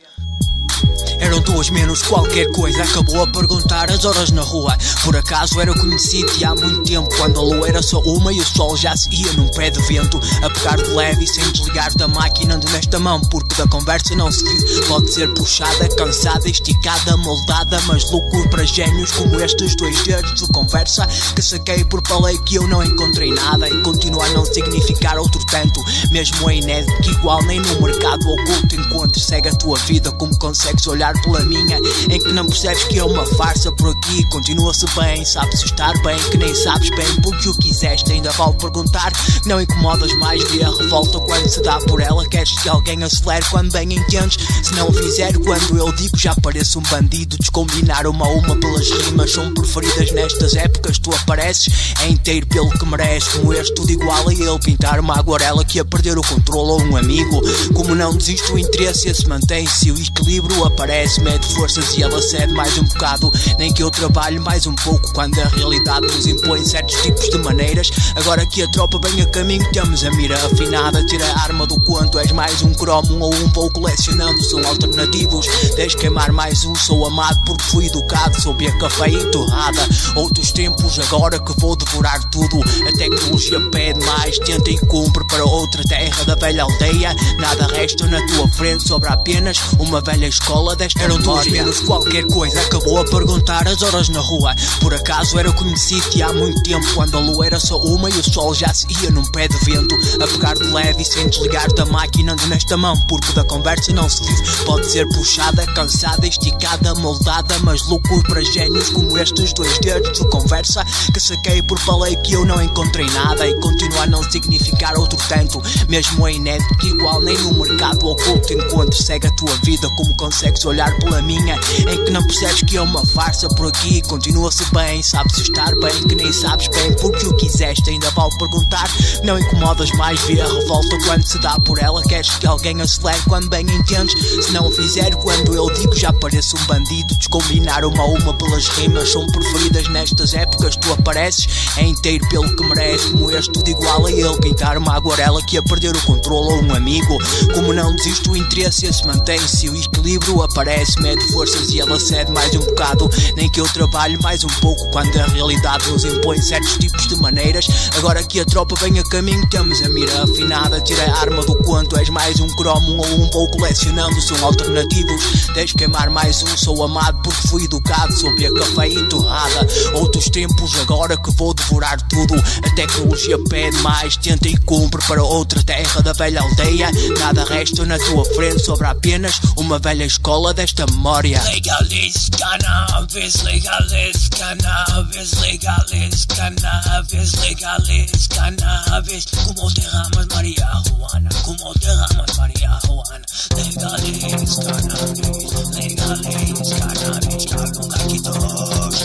eram 1.20 1.40
duas 1.42 1.70
menos 1.70 2.02
qualquer 2.04 2.52
coisa. 2.52 2.84
Acabou 2.84 3.24
a 3.24 3.28
perguntar 3.28 3.90
as 3.92 4.06
horas 4.06 4.32
na 4.32 4.42
rua. 4.42 4.78
Por 5.04 5.16
acaso 5.16 5.60
era 5.60 5.74
conhecido 5.74 6.32
há 6.46 6.56
muito 6.56 6.84
tempo. 6.84 7.10
Quando 7.18 7.40
a 7.40 7.44
lua 7.44 7.68
era 7.68 7.82
só 7.82 8.00
uma 8.02 8.32
e 8.32 8.40
o 8.40 8.46
sol 8.46 8.76
já 8.78 8.96
se 8.96 9.10
ia 9.14 9.34
num 9.34 9.48
pé 9.50 9.70
de 9.70 9.82
vento. 9.84 10.20
A 10.44 10.50
pegar 10.50 10.78
de 10.78 10.90
leve 10.92 11.24
e 11.24 11.28
sem 11.28 11.44
desligar 11.52 11.94
da 11.96 12.08
máquina 12.08 12.56
ando 12.56 12.70
nesta 12.72 13.00
mão. 13.00 13.20
Porque 13.22 13.56
da 13.56 13.68
conversa 13.68 14.16
não 14.16 14.32
se. 14.32 14.44
Pode 14.88 15.12
ser 15.12 15.34
puxada, 15.34 15.88
cansada, 15.96 16.50
esticada, 16.50 17.18
moldada. 17.18 17.80
Mas 17.88 18.10
loucura 18.12 18.50
para 18.50 18.64
gênios 18.64 19.12
como 19.12 19.40
estes 19.40 19.76
dois 19.76 20.02
dedos 20.04 20.34
de 20.36 20.48
conversa. 20.48 21.08
Que 21.36 21.42
saquei 21.42 21.84
por 21.86 22.02
falei 22.08 22.38
que 22.40 22.56
eu 22.56 22.68
não 22.68 22.84
encontrei 22.84 23.32
nada. 23.34 23.70
E 23.70 23.82
continua 23.82 24.26
a 24.26 24.30
não 24.30 24.46
significar 24.46 25.18
outro 25.18 25.44
tanto. 25.48 25.84
Mesmo 26.12 26.50
é 26.50 26.58
inédito 26.58 27.02
que 27.02 27.12
igual 27.12 27.42
nem 27.44 27.60
no 27.60 27.82
mercado 27.82 28.28
oculto 28.30 28.76
encontro. 28.76 29.20
Segue 29.20 29.50
a 29.50 29.56
tua 29.56 29.78
vida 29.80 30.12
como 30.12 30.38
consegues 30.38 30.86
olhar 30.88 31.07
pela 31.22 31.42
minha 31.42 31.80
Em 32.10 32.20
que 32.20 32.32
não 32.32 32.46
percebes 32.46 32.84
que 32.86 33.00
é 33.00 33.04
uma 33.04 33.26
farsa 33.26 33.72
por 33.72 33.90
aqui. 33.90 34.24
Continua-se 34.30 34.86
bem, 34.96 35.24
sabes 35.26 35.64
estar 35.64 35.94
bem 36.02 36.18
Que 36.32 36.38
nem 36.38 36.54
sabes 36.54 36.90
bem 36.90 37.16
porque 37.22 37.50
o 37.50 37.58
quiseste. 37.58 38.12
Ainda 38.12 38.32
vale 38.32 38.54
perguntar, 38.54 39.12
não 39.46 39.62
incomodas 39.62 40.14
mais 40.18 40.44
Vê 40.52 40.64
a 40.64 40.70
revolta 40.70 41.20
quando 41.20 41.48
se 41.48 41.62
dá 41.62 41.78
por 41.80 42.02
ela. 42.02 42.28
Queres 42.28 42.52
que 42.62 42.70
alguém 42.70 43.04
acelere 43.04 43.46
quando 43.50 43.72
bem 43.72 43.94
entendes? 43.94 44.38
Se 44.64 44.74
não 44.76 44.90
o 44.90 44.94
fizer 44.94 45.38
quando 45.40 45.78
eu 45.78 45.92
digo 45.94 46.18
Já 46.18 46.36
pareço 46.36 46.80
um 46.80 46.84
bandido. 46.84 47.38
Descombinar 47.38 48.08
uma 48.08 48.26
a 48.26 48.30
uma 48.30 48.56
pelas 48.56 48.90
rimas 48.90 49.32
São 49.32 49.54
preferidas 49.54 50.12
nestas 50.12 50.56
épocas. 50.56 51.00
Tu 51.00 51.14
apareces 51.14 51.94
é 52.02 52.08
inteiro 52.08 52.48
pelo 52.48 52.70
que 52.70 52.86
mereces. 52.86 53.34
Como 53.34 53.54
este 53.54 53.74
tudo 53.76 53.92
igual 53.92 54.28
a 54.28 54.34
ele 54.34 54.60
Pintar 54.64 55.00
uma 55.00 55.18
aguarela 55.18 55.64
que 55.64 55.80
a 55.80 55.86
perder 55.86 56.18
o 56.18 56.22
controle 56.22 56.72
ou 56.72 56.82
um 56.82 56.98
amigo. 56.98 57.42
Como 57.74 57.96
não 57.96 58.16
desiste 58.16 58.52
o 58.52 58.58
interesse 58.58 59.14
se 59.14 59.28
mantém. 59.28 59.68
Se 59.68 59.92
o 59.92 59.98
equilíbrio 59.98 60.66
aparece 60.66 60.97
mede 61.22 61.54
forças 61.54 61.96
e 61.96 62.02
ela 62.02 62.20
cede 62.20 62.52
mais 62.54 62.76
um 62.78 62.84
bocado. 62.84 63.32
Nem 63.60 63.72
que 63.72 63.84
eu 63.84 63.92
trabalhe 63.92 64.40
mais 64.40 64.66
um 64.66 64.74
pouco 64.74 65.14
Quando 65.14 65.40
a 65.40 65.48
realidade 65.50 66.08
nos 66.08 66.26
impõe 66.26 66.66
certos 66.66 67.00
tipos 67.02 67.30
de 67.30 67.38
maneiras. 67.38 67.92
Agora 68.16 68.44
que 68.48 68.64
a 68.64 68.72
tropa 68.72 69.00
vem 69.04 69.22
a 69.22 69.26
caminho 69.28 69.70
Temos 69.72 70.04
a 70.04 70.10
mira 70.12 70.36
afinada. 70.36 71.06
Tira 71.06 71.24
a 71.24 71.44
arma 71.44 71.68
do 71.68 71.80
quanto 71.82 72.18
És 72.18 72.32
mais 72.32 72.64
um 72.64 72.74
cromo 72.74 73.26
ou 73.26 73.34
um 73.36 73.48
vou 73.50 73.70
colecionando 73.72 74.42
São 74.44 74.66
alternativos. 74.68 75.46
Deixe 75.76 75.96
queimar 75.98 76.32
mais 76.32 76.66
um 76.66 76.74
Sou 76.74 77.06
amado 77.06 77.40
porque 77.46 77.64
fui 77.66 77.86
educado 77.86 78.42
Sob 78.42 78.66
a 78.66 79.08
e 79.08 79.26
torrada 79.32 79.88
Outros 80.16 80.52
tempos 80.52 80.98
agora 81.00 81.40
que 81.40 81.54
vou 81.60 81.76
devorar 81.76 82.24
tudo. 82.32 82.60
A 82.88 82.98
tecnologia 82.98 83.62
pede 83.70 84.04
mais 84.04 84.40
Tenta 84.40 84.72
e 84.72 84.80
cumpre 84.80 85.24
para 85.28 85.46
outra 85.46 85.84
terra 85.84 86.24
da 86.26 86.34
velha 86.34 86.64
aldeia. 86.64 87.16
Nada 87.38 87.68
resta 87.68 88.08
na 88.08 88.26
tua 88.26 88.48
frente 88.48 88.88
Sobra 88.88 89.12
apenas 89.12 89.60
uma 89.78 90.02
velha 90.02 90.26
escola 90.26 90.76
desta 90.88 91.04
eram 91.04 91.20
duas 91.20 91.46
menos 91.48 91.82
qualquer 91.82 92.26
coisa. 92.28 92.62
Acabou 92.62 93.00
a 93.00 93.06
perguntar 93.06 93.68
as 93.68 93.82
horas 93.82 94.08
na 94.10 94.22
rua. 94.22 94.56
Por 94.80 94.94
acaso 94.94 95.38
era 95.38 95.52
conhecido 95.52 96.08
e 96.16 96.24
há 96.24 96.32
muito 96.32 96.62
tempo. 96.64 96.86
Quando 96.94 97.18
a 97.18 97.20
lua 97.20 97.46
era 97.46 97.60
só 97.60 97.78
uma 97.78 98.10
e 98.10 98.14
o 98.14 98.24
sol 98.24 98.54
já 98.54 98.74
se 98.74 98.88
ia 99.02 99.12
num 99.12 99.24
pé 99.32 99.48
de 99.48 99.58
vento. 99.66 99.96
A 100.22 100.28
pegar 100.28 100.54
de 100.54 100.64
leve 100.64 101.02
e 101.02 101.06
sem 101.06 101.28
desligar 101.28 101.68
da 101.74 101.86
máquina 101.86 102.34
ando 102.34 102.48
nesta 102.48 102.78
mão. 102.78 102.96
Porque 103.08 103.34
da 103.34 103.44
conversa 103.44 103.92
não 103.92 104.10
se 104.10 104.24
vive. 104.24 104.66
Pode 104.66 104.90
ser 104.90 105.06
puxada, 105.10 105.66
cansada, 105.74 106.26
esticada, 106.26 106.96
moldada. 106.96 107.60
Mas 107.64 107.86
loucura 107.88 108.24
para 108.24 108.42
gênios 108.42 108.90
como 108.90 109.18
estes 109.18 109.52
dois 109.54 109.78
dedos 109.80 110.18
de 110.18 110.28
conversa. 110.30 110.86
Que 111.14 111.20
saquei 111.20 111.62
por 111.62 111.80
falei 111.80 112.16
que 112.18 112.34
eu 112.34 112.46
não 112.46 112.62
encontrei 112.62 113.08
nada. 113.08 113.46
E 113.46 113.60
continua 113.60 114.04
a 114.04 114.08
não 114.08 114.24
significar 114.32 114.98
outro 114.98 115.20
tanto. 115.28 115.62
Mesmo 115.90 116.26
é 116.28 116.34
inédito 116.34 116.86
igual 116.86 117.22
nem 117.22 117.38
no 117.40 117.54
mercado 117.56 118.08
oculto 118.08 118.54
encontro. 118.54 118.96
Segue 118.96 119.28
a 119.28 119.36
tua 119.36 119.56
vida 119.64 119.90
como 119.98 120.16
consegues 120.16 120.64
olhar 120.64 120.77
pela 121.00 121.22
minha 121.22 121.56
Em 121.92 122.06
que 122.06 122.12
não 122.12 122.24
percebes 122.24 122.62
que 122.62 122.78
é 122.78 122.82
uma 122.82 123.06
farsa 123.06 123.48
por 123.50 123.68
aqui. 123.68 124.02
Continua-se 124.04 124.64
bem, 124.74 125.02
sabes 125.02 125.38
estar 125.40 125.74
bem 125.76 126.04
Que 126.08 126.16
nem 126.16 126.32
sabes 126.32 126.68
bem 126.68 126.94
porque 126.94 127.26
o 127.26 127.34
quiseste. 127.36 127.90
Ainda 127.90 128.10
vale 128.12 128.36
perguntar, 128.38 128.88
não 129.24 129.40
incomodas 129.40 129.92
mais 129.94 130.22
Vê 130.22 130.40
a 130.40 130.46
revolta 130.46 130.98
quando 131.06 131.24
se 131.24 131.40
dá 131.40 131.60
por 131.60 131.80
ela. 131.80 132.02
Queres 132.04 132.30
que 132.36 132.46
alguém 132.46 132.82
acelere 132.82 133.20
quando 133.28 133.50
bem 133.50 133.66
entendes? 133.66 134.14
Se 134.46 134.52
não 134.52 134.68
o 134.68 134.72
fizer 134.72 135.16
quando 135.16 135.56
eu 135.56 135.70
digo 135.74 135.96
já 135.96 136.14
pareço 136.14 136.56
um 136.58 136.66
bandido. 136.66 137.16
Descombinar 137.16 137.84
uma 137.84 138.04
a 138.04 138.06
uma 138.06 138.34
pelas 138.34 138.68
rimas 138.70 139.12
São 139.12 139.26
preferidas 139.28 139.88
nestas 139.90 140.34
épocas. 140.34 140.76
Tu 140.76 140.94
apareces, 140.94 141.48
é 141.78 141.84
inteiro 141.84 142.28
pelo 142.30 142.56
que 142.56 142.64
mereces. 142.64 143.12
Como 143.12 143.32
este 143.32 143.52
tudo 143.52 143.70
igual 143.70 144.06
a 144.06 144.12
ele 144.12 144.38
Pintar 144.42 144.78
uma 144.78 144.96
aguarela 144.96 145.42
que 145.44 145.58
a 145.58 145.64
perder 145.64 145.96
o 145.96 146.02
controle 146.02 146.54
ou 146.54 146.64
um 146.64 146.76
amigo. 146.76 147.18
Como 147.54 147.74
não 147.74 147.96
desiste 147.96 148.30
o 148.30 148.38
interesse 148.38 148.92
se 148.94 149.06
mantém 149.06 149.40
Se 149.40 149.70
o 149.70 149.76
equilíbrio 149.76 150.44
aparece 150.44 150.67
mede 151.00 151.24
forças 151.32 151.70
e 151.70 151.80
ela 151.80 151.98
cede 151.98 152.30
mais 152.30 152.54
um 152.54 152.60
bocado. 152.60 153.10
Nem 153.38 153.50
que 153.50 153.62
eu 153.62 153.66
trabalhe 153.70 154.18
mais 154.22 154.44
um 154.44 154.50
pouco 154.60 154.90
quando 154.92 155.18
a 155.18 155.26
realidade 155.28 155.90
nos 155.90 156.04
impõe 156.04 156.42
certos 156.42 156.78
tipos 156.78 157.08
de 157.08 157.16
maneiras. 157.16 157.68
Agora 157.96 158.22
que 158.22 158.42
a 158.42 158.46
tropa 158.46 158.76
vem 158.76 159.00
a 159.00 159.04
caminho, 159.06 159.48
temos 159.50 159.82
a 159.82 159.88
mira 159.88 160.24
afinada. 160.24 160.82
Tira 160.82 161.10
a 161.10 161.20
arma 161.20 161.42
do 161.46 161.56
quanto 161.64 161.98
és 161.98 162.10
mais 162.10 162.42
um 162.42 162.48
cromo 162.56 162.98
ou 162.98 163.06
um 163.06 163.30
vou 163.32 163.50
colecionando. 163.52 164.22
São 164.22 164.46
alternativos, 164.46 165.48
deixe 165.54 165.74
queimar 165.74 166.10
mais 166.10 166.44
um. 166.44 166.58
Sou 166.58 166.84
amado 166.84 167.22
porque 167.24 167.48
fui 167.48 167.64
educado 167.64 168.12
sob 168.14 168.46
a 168.46 168.88
e 168.88 169.08
torrada. 169.08 169.68
Outros 169.94 170.30
tempos 170.30 170.78
agora 170.82 171.16
que 171.16 171.32
vou 171.32 171.54
devorar 171.54 172.02
tudo. 172.10 172.36
A 172.36 172.76
tecnologia 172.76 173.40
pede 173.48 173.78
mais, 173.78 174.18
tenta 174.18 174.50
e 174.50 174.58
cumpre 174.58 175.02
para 175.08 175.24
outra 175.24 175.64
terra 175.64 176.02
da 176.02 176.12
velha 176.12 176.42
aldeia. 176.42 176.92
Nada 177.20 177.46
resta 177.46 177.86
na 177.86 177.98
tua 177.98 178.26
frente, 178.26 178.66
sobra 178.66 178.90
apenas 178.90 179.40
uma 179.56 179.80
velha 179.80 180.04
escola 180.04 180.57
desta 180.58 180.88
memória. 180.88 181.40
Legalize 181.44 182.32
cannabis, 182.32 183.44
legalize 183.44 184.28
cannabis, 184.32 185.40
legalize 185.40 186.26
cannabis, 186.26 187.34
legalize 187.42 188.28
cannabis. 188.28 189.26
Como 189.46 189.70
derramas 189.70 190.28
marihuana, 190.34 191.30
como 191.46 191.74
derramas 191.76 192.38
marihuana. 192.40 193.26
Legalize 193.56 194.58
cannabis, 194.66 195.30
legalize 195.76 196.76
cannabis. 196.80 197.46
Calunga 197.46 197.98
quitos, 198.08 198.96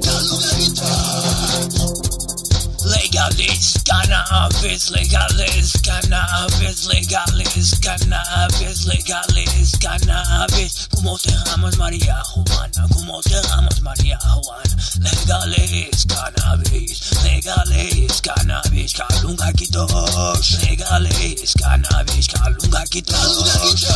calunga 0.00 0.50
quitos. 0.56 1.11
Legalize 3.22 3.78
cannabis, 3.84 4.90
legalize 4.90 5.80
cannabis, 5.80 6.86
legalize 6.88 7.78
cannabis, 7.80 8.84
legalize 8.84 9.78
cannabis. 9.78 10.88
Como 10.88 11.16
derramas 11.18 11.76
marihuana, 11.78 12.88
como 12.92 13.22
derramas 13.22 13.80
marihuana. 13.80 14.74
Legalize 14.98 16.04
cannabis, 16.08 17.22
legalize 17.22 18.20
cannabis, 18.22 18.92
calunga 18.92 19.52
quitos. 19.52 20.58
Legalize 20.64 21.54
cannabis, 21.54 22.26
calunga 22.26 22.84
quitos. 22.90 23.86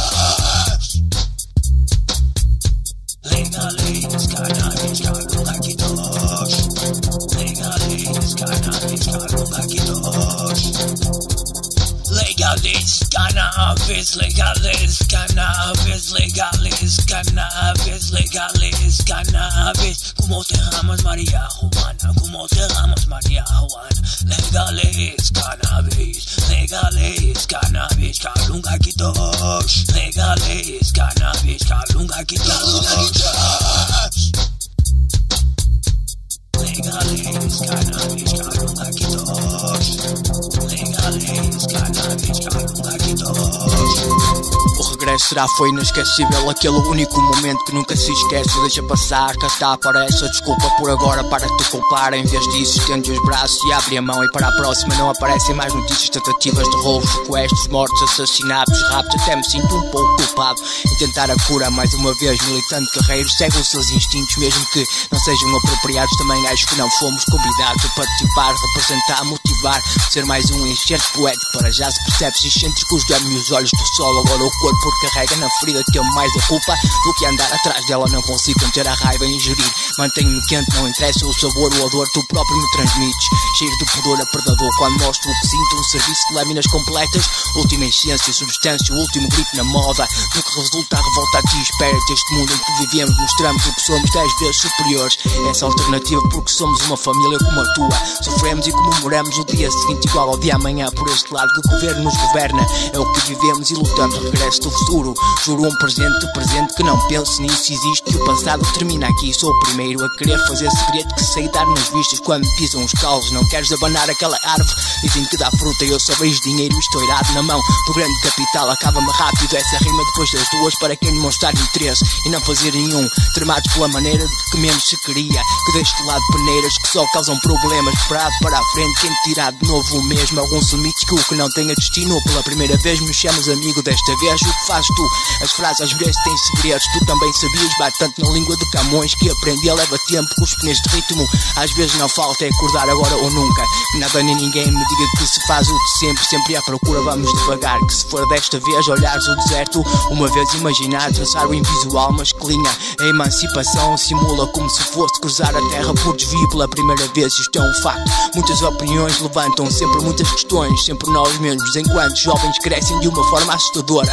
Será 45.26 45.46
foi 45.56 45.70
inesquecível 45.70 46.48
Aquele 46.48 46.76
único 46.76 47.20
momento 47.20 47.64
que 47.64 47.74
nunca 47.74 47.96
se 47.96 48.12
esquece? 48.12 48.60
Deixa 48.60 48.82
passar, 48.84 49.36
cá 49.36 49.46
está, 49.46 49.72
aparece 49.72 50.24
a 50.24 50.28
desculpa 50.28 50.70
por 50.78 50.90
agora. 50.90 51.24
Para 51.24 51.46
te 51.46 51.64
culpar, 51.70 52.14
em 52.14 52.24
vez 52.24 52.42
disso 52.52 52.78
estende 52.78 53.10
os 53.10 53.22
braços 53.24 53.58
e 53.64 53.72
abre 53.72 53.98
a 53.98 54.02
mão. 54.02 54.24
E 54.24 54.30
para 54.30 54.48
a 54.48 54.52
próxima 54.52 54.94
não 54.94 55.10
aparecem 55.10 55.54
mais 55.54 55.72
notícias 55.74 56.10
Tentativas 56.10 56.68
de 56.68 56.76
roubos, 56.76 57.10
sequestros, 57.10 57.66
mortes, 57.68 58.02
assassinatos 58.02 58.80
Raptos, 58.90 59.20
até 59.22 59.36
me 59.36 59.44
sinto 59.44 59.76
um 59.76 59.90
pouco 59.90 60.16
culpado 60.16 60.60
Em 60.86 60.96
tentar 60.98 61.30
a 61.30 61.36
cura, 61.46 61.70
mais 61.70 61.92
uma 61.94 62.14
vez. 62.20 62.40
Militante 62.46 62.86
guerreiro, 62.98 63.28
segue 63.30 63.58
os 63.58 63.68
seus 63.68 63.90
instintos 63.90 64.36
Mesmo 64.36 64.64
que 64.72 64.84
não 65.10 65.18
sejam 65.18 65.56
apropriados. 65.56 66.16
Também 66.18 66.46
acho 66.48 66.66
que 66.68 66.76
não 66.76 66.90
fomos 66.90 67.24
convidados 67.24 67.84
A 67.84 67.88
participar, 67.88 68.54
representar, 68.54 69.24
motivar 69.24 69.82
Ser 70.10 70.24
mais 70.24 70.50
um 70.50 70.66
enxerto 70.66 71.12
poético. 71.14 71.58
Para 71.58 71.70
já 71.70 71.90
se 71.90 72.04
percebe 72.04 72.38
se 72.38 72.48
excêntricos 72.48 73.04
Dá-me 73.08 73.36
os 73.36 73.50
olhos 73.50 73.70
do 73.70 73.96
sol, 73.96 74.18
agora 74.20 74.42
o 74.42 74.50
corpo 74.60 74.90
carrega 75.02 75.15
na 75.16 75.48
ferida 75.60 75.82
Tenho 75.92 76.04
mais 76.14 76.30
a 76.36 76.46
culpa. 76.46 76.74
Do 77.04 77.14
que 77.14 77.26
andar 77.26 77.50
atrás 77.52 77.86
dela 77.86 78.06
Não 78.10 78.20
consigo 78.22 78.60
conter 78.60 78.86
a 78.86 78.94
raiva 78.94 79.24
e 79.24 79.34
ingerir 79.34 79.72
Mantenho-me 79.98 80.44
quente, 80.46 80.74
não 80.74 80.88
interessa 80.88 81.26
o 81.26 81.32
sabor, 81.32 81.72
o 81.72 81.86
odor 81.86 82.06
Tu 82.12 82.22
próprio 82.28 82.56
me 82.56 82.70
transmites. 82.72 83.26
Cheiro 83.58 83.76
de 83.78 83.84
pudor 83.86 84.20
a 84.20 84.26
predador 84.26 84.70
Quando 84.78 85.00
mostro 85.00 85.30
o 85.30 85.40
que 85.40 85.46
sinto 85.46 85.76
Um 85.76 85.84
serviço 85.84 86.28
de 86.28 86.34
lâminas 86.34 86.66
completas. 86.66 87.28
Última 87.56 87.86
essência, 87.86 88.32
substância, 88.32 88.94
o 88.94 88.98
último 88.98 89.28
grito 89.28 89.56
na 89.56 89.64
moda. 89.64 90.06
Do 90.34 90.42
que 90.42 90.60
resulta 90.60 90.96
a 90.98 91.02
revolta 91.02 91.38
a 91.38 91.42
ti 91.42 91.62
Espera-te. 91.62 92.12
Este 92.12 92.34
mundo 92.34 92.52
em 92.52 92.58
que 92.58 92.86
vivemos 92.86 93.16
Mostramos 93.16 93.66
o 93.66 93.74
que 93.74 93.82
somos 93.82 94.10
dez 94.10 94.38
vezes 94.40 94.56
superiores. 94.60 95.18
Essa 95.50 95.64
alternativa 95.66 96.20
porque 96.28 96.52
somos 96.52 96.80
uma 96.82 96.96
família 96.96 97.38
como 97.38 97.60
a 97.60 97.74
tua. 97.74 98.06
Sofremos 98.22 98.66
e 98.66 98.72
comemoramos 98.72 99.38
o 99.38 99.44
dia 99.44 99.70
seguinte 99.70 100.08
igual 100.08 100.30
ao 100.30 100.38
dia 100.38 100.56
amanhã. 100.56 100.88
Por 100.94 101.08
este 101.08 101.32
lado 101.32 101.48
que 101.52 101.68
o 101.68 101.72
governo 101.72 102.04
nos 102.04 102.16
governa 102.16 102.66
É 102.92 102.98
o 102.98 103.12
que 103.12 103.20
vivemos 103.28 103.70
e 103.70 103.74
lutamos. 103.74 104.16
Regresso 104.18 104.60
do 104.62 104.70
futuro 104.70 105.05
Juro 105.44 105.64
um 105.64 105.78
presente 105.78 106.32
presente 106.32 106.74
que 106.74 106.82
não 106.82 106.98
penso 107.08 107.40
nisso 107.40 107.72
Existe. 107.72 108.02
Que 108.04 108.16
o 108.16 108.24
passado 108.24 108.62
termina 108.72 109.08
aqui. 109.08 109.32
Sou 109.32 109.50
o 109.50 109.60
primeiro 109.60 110.04
a 110.04 110.10
querer 110.16 110.38
fazer 110.46 110.70
segredo 110.70 111.14
Que 111.14 111.24
sei 111.24 111.48
dar 111.50 111.66
nas 111.66 111.88
vistas 111.88 112.20
quando 112.20 112.46
pisam 112.56 112.84
os 112.84 112.92
calos 112.92 113.30
Não 113.30 113.46
queres 113.48 113.70
abanar 113.72 114.08
aquela 114.08 114.38
árvore. 114.42 114.74
Dizem 115.02 115.24
que 115.26 115.36
dá 115.36 115.50
fruta 115.52 115.84
e 115.84 115.90
eu 115.90 116.00
só 116.00 116.14
vejo 116.14 116.40
dinheiro 116.42 116.74
e 116.74 116.78
estou 116.78 117.04
irado 117.04 117.32
na 117.32 117.42
mão. 117.42 117.60
Do 117.86 117.94
grande 117.94 118.20
capital 118.22 118.70
acaba-me 118.70 119.10
rápido 119.12 119.56
Essa 119.56 119.78
rima 119.78 120.04
depois 120.04 120.30
das 120.32 120.48
duas 120.50 120.74
para 120.78 120.96
quem 120.96 121.12
demonstrar 121.12 121.54
interesse. 121.54 122.04
E 122.24 122.30
não 122.30 122.40
fazer 122.40 122.72
nenhum 122.72 123.08
Tremados 123.34 123.72
pela 123.72 123.88
maneira 123.88 124.24
de 124.26 124.50
que 124.50 124.58
menos 124.58 124.84
se 124.84 124.96
queria. 125.04 125.42
Que 125.66 125.72
deixe 125.72 125.96
de 125.96 126.02
lado 126.04 126.22
peneiras 126.32 126.78
que 126.78 126.88
só 126.88 127.04
causam 127.12 127.38
problemas. 127.40 127.94
Preparado 128.06 128.32
para 128.40 128.58
a 128.58 128.64
frente 128.72 129.00
quem 129.00 129.10
tirar 129.24 129.52
de 129.52 129.66
novo 129.66 129.98
o 129.98 130.02
mesmo? 130.04 130.40
Alguns 130.40 130.72
limites 130.72 131.04
que 131.04 131.14
o 131.14 131.24
que 131.24 131.34
não 131.34 131.48
tenha 131.50 131.74
destino. 131.74 132.20
Pela 132.24 132.42
primeira 132.42 132.76
vez 132.78 133.00
me 133.00 133.12
chamas 133.12 133.48
amigo 133.48 133.82
desta 133.82 134.16
vez. 134.16 134.40
O 134.40 134.44
que 134.44 134.66
fazes 134.66 134.95
As 135.42 135.52
frases 135.52 135.80
às 135.82 135.92
vezes 135.92 136.16
têm 136.24 136.36
segredos. 136.36 136.84
Tu 136.92 137.06
também 137.06 137.32
sabias, 137.32 137.70
bate 137.78 137.98
tanto 137.98 138.22
na 138.22 138.30
língua 138.30 138.56
de 138.56 138.70
Camões 138.70 139.14
Que 139.14 139.30
aprendi 139.30 139.70
leva 139.70 139.96
tempo 140.08 140.28
com 140.36 140.44
os 140.44 140.54
pneus 140.56 140.78
de 140.80 140.88
ritmo. 140.90 141.26
Às 141.56 141.70
vezes 141.72 141.94
não 141.96 142.08
falta 142.08 142.44
é 142.44 142.48
acordar 142.48 142.88
agora 142.88 143.14
ou 143.16 143.30
nunca. 143.30 143.62
Nada 143.98 144.22
nem 144.22 144.34
ninguém 144.34 144.66
me 144.66 144.86
diga 144.86 145.10
que 145.18 145.26
se 145.26 145.46
faz 145.46 145.68
o 145.68 145.72
de 145.72 145.98
sempre 145.98 146.24
Sempre 146.24 146.56
à 146.56 146.62
procura. 146.62 147.02
Vamos 147.02 147.32
devagar 147.40 147.78
Que 147.86 147.94
se 147.94 148.06
for 148.06 148.26
desta 148.28 148.58
vez 148.58 148.88
olhares 148.88 149.26
o 149.28 149.36
deserto. 149.36 149.84
Uma 150.10 150.28
vez 150.28 150.52
imaginar 150.54 151.12
traçar 151.12 151.46
o 151.46 151.54
invisual 151.54 152.12
Mas 152.12 152.32
que 152.32 152.46
linha 152.46 152.70
a 153.00 153.04
emancipação 153.04 153.96
simula 153.96 154.46
Como 154.48 154.68
se 154.70 154.82
fosse 154.82 155.20
cruzar 155.20 155.54
a 155.54 155.70
terra 155.70 155.92
por 155.94 156.16
desvio 156.16 156.48
Pela 156.50 156.68
primeira 156.68 157.06
vez. 157.08 157.32
Isto 157.38 157.58
é 157.58 157.62
um 157.62 157.74
facto. 157.82 158.10
Muitas 158.34 158.62
opiniões 158.62 159.20
levantam 159.20 159.70
sempre 159.70 160.00
muitas 160.02 160.30
questões. 160.30 160.84
Sempre 160.84 161.10
nós 161.10 161.38
mesmos 161.38 161.76
enquanto 161.76 162.16
jovens 162.16 162.58
crescem 162.58 162.98
de 163.00 163.08
uma 163.08 163.24
forma 163.24 163.54
assustadora 163.54 164.12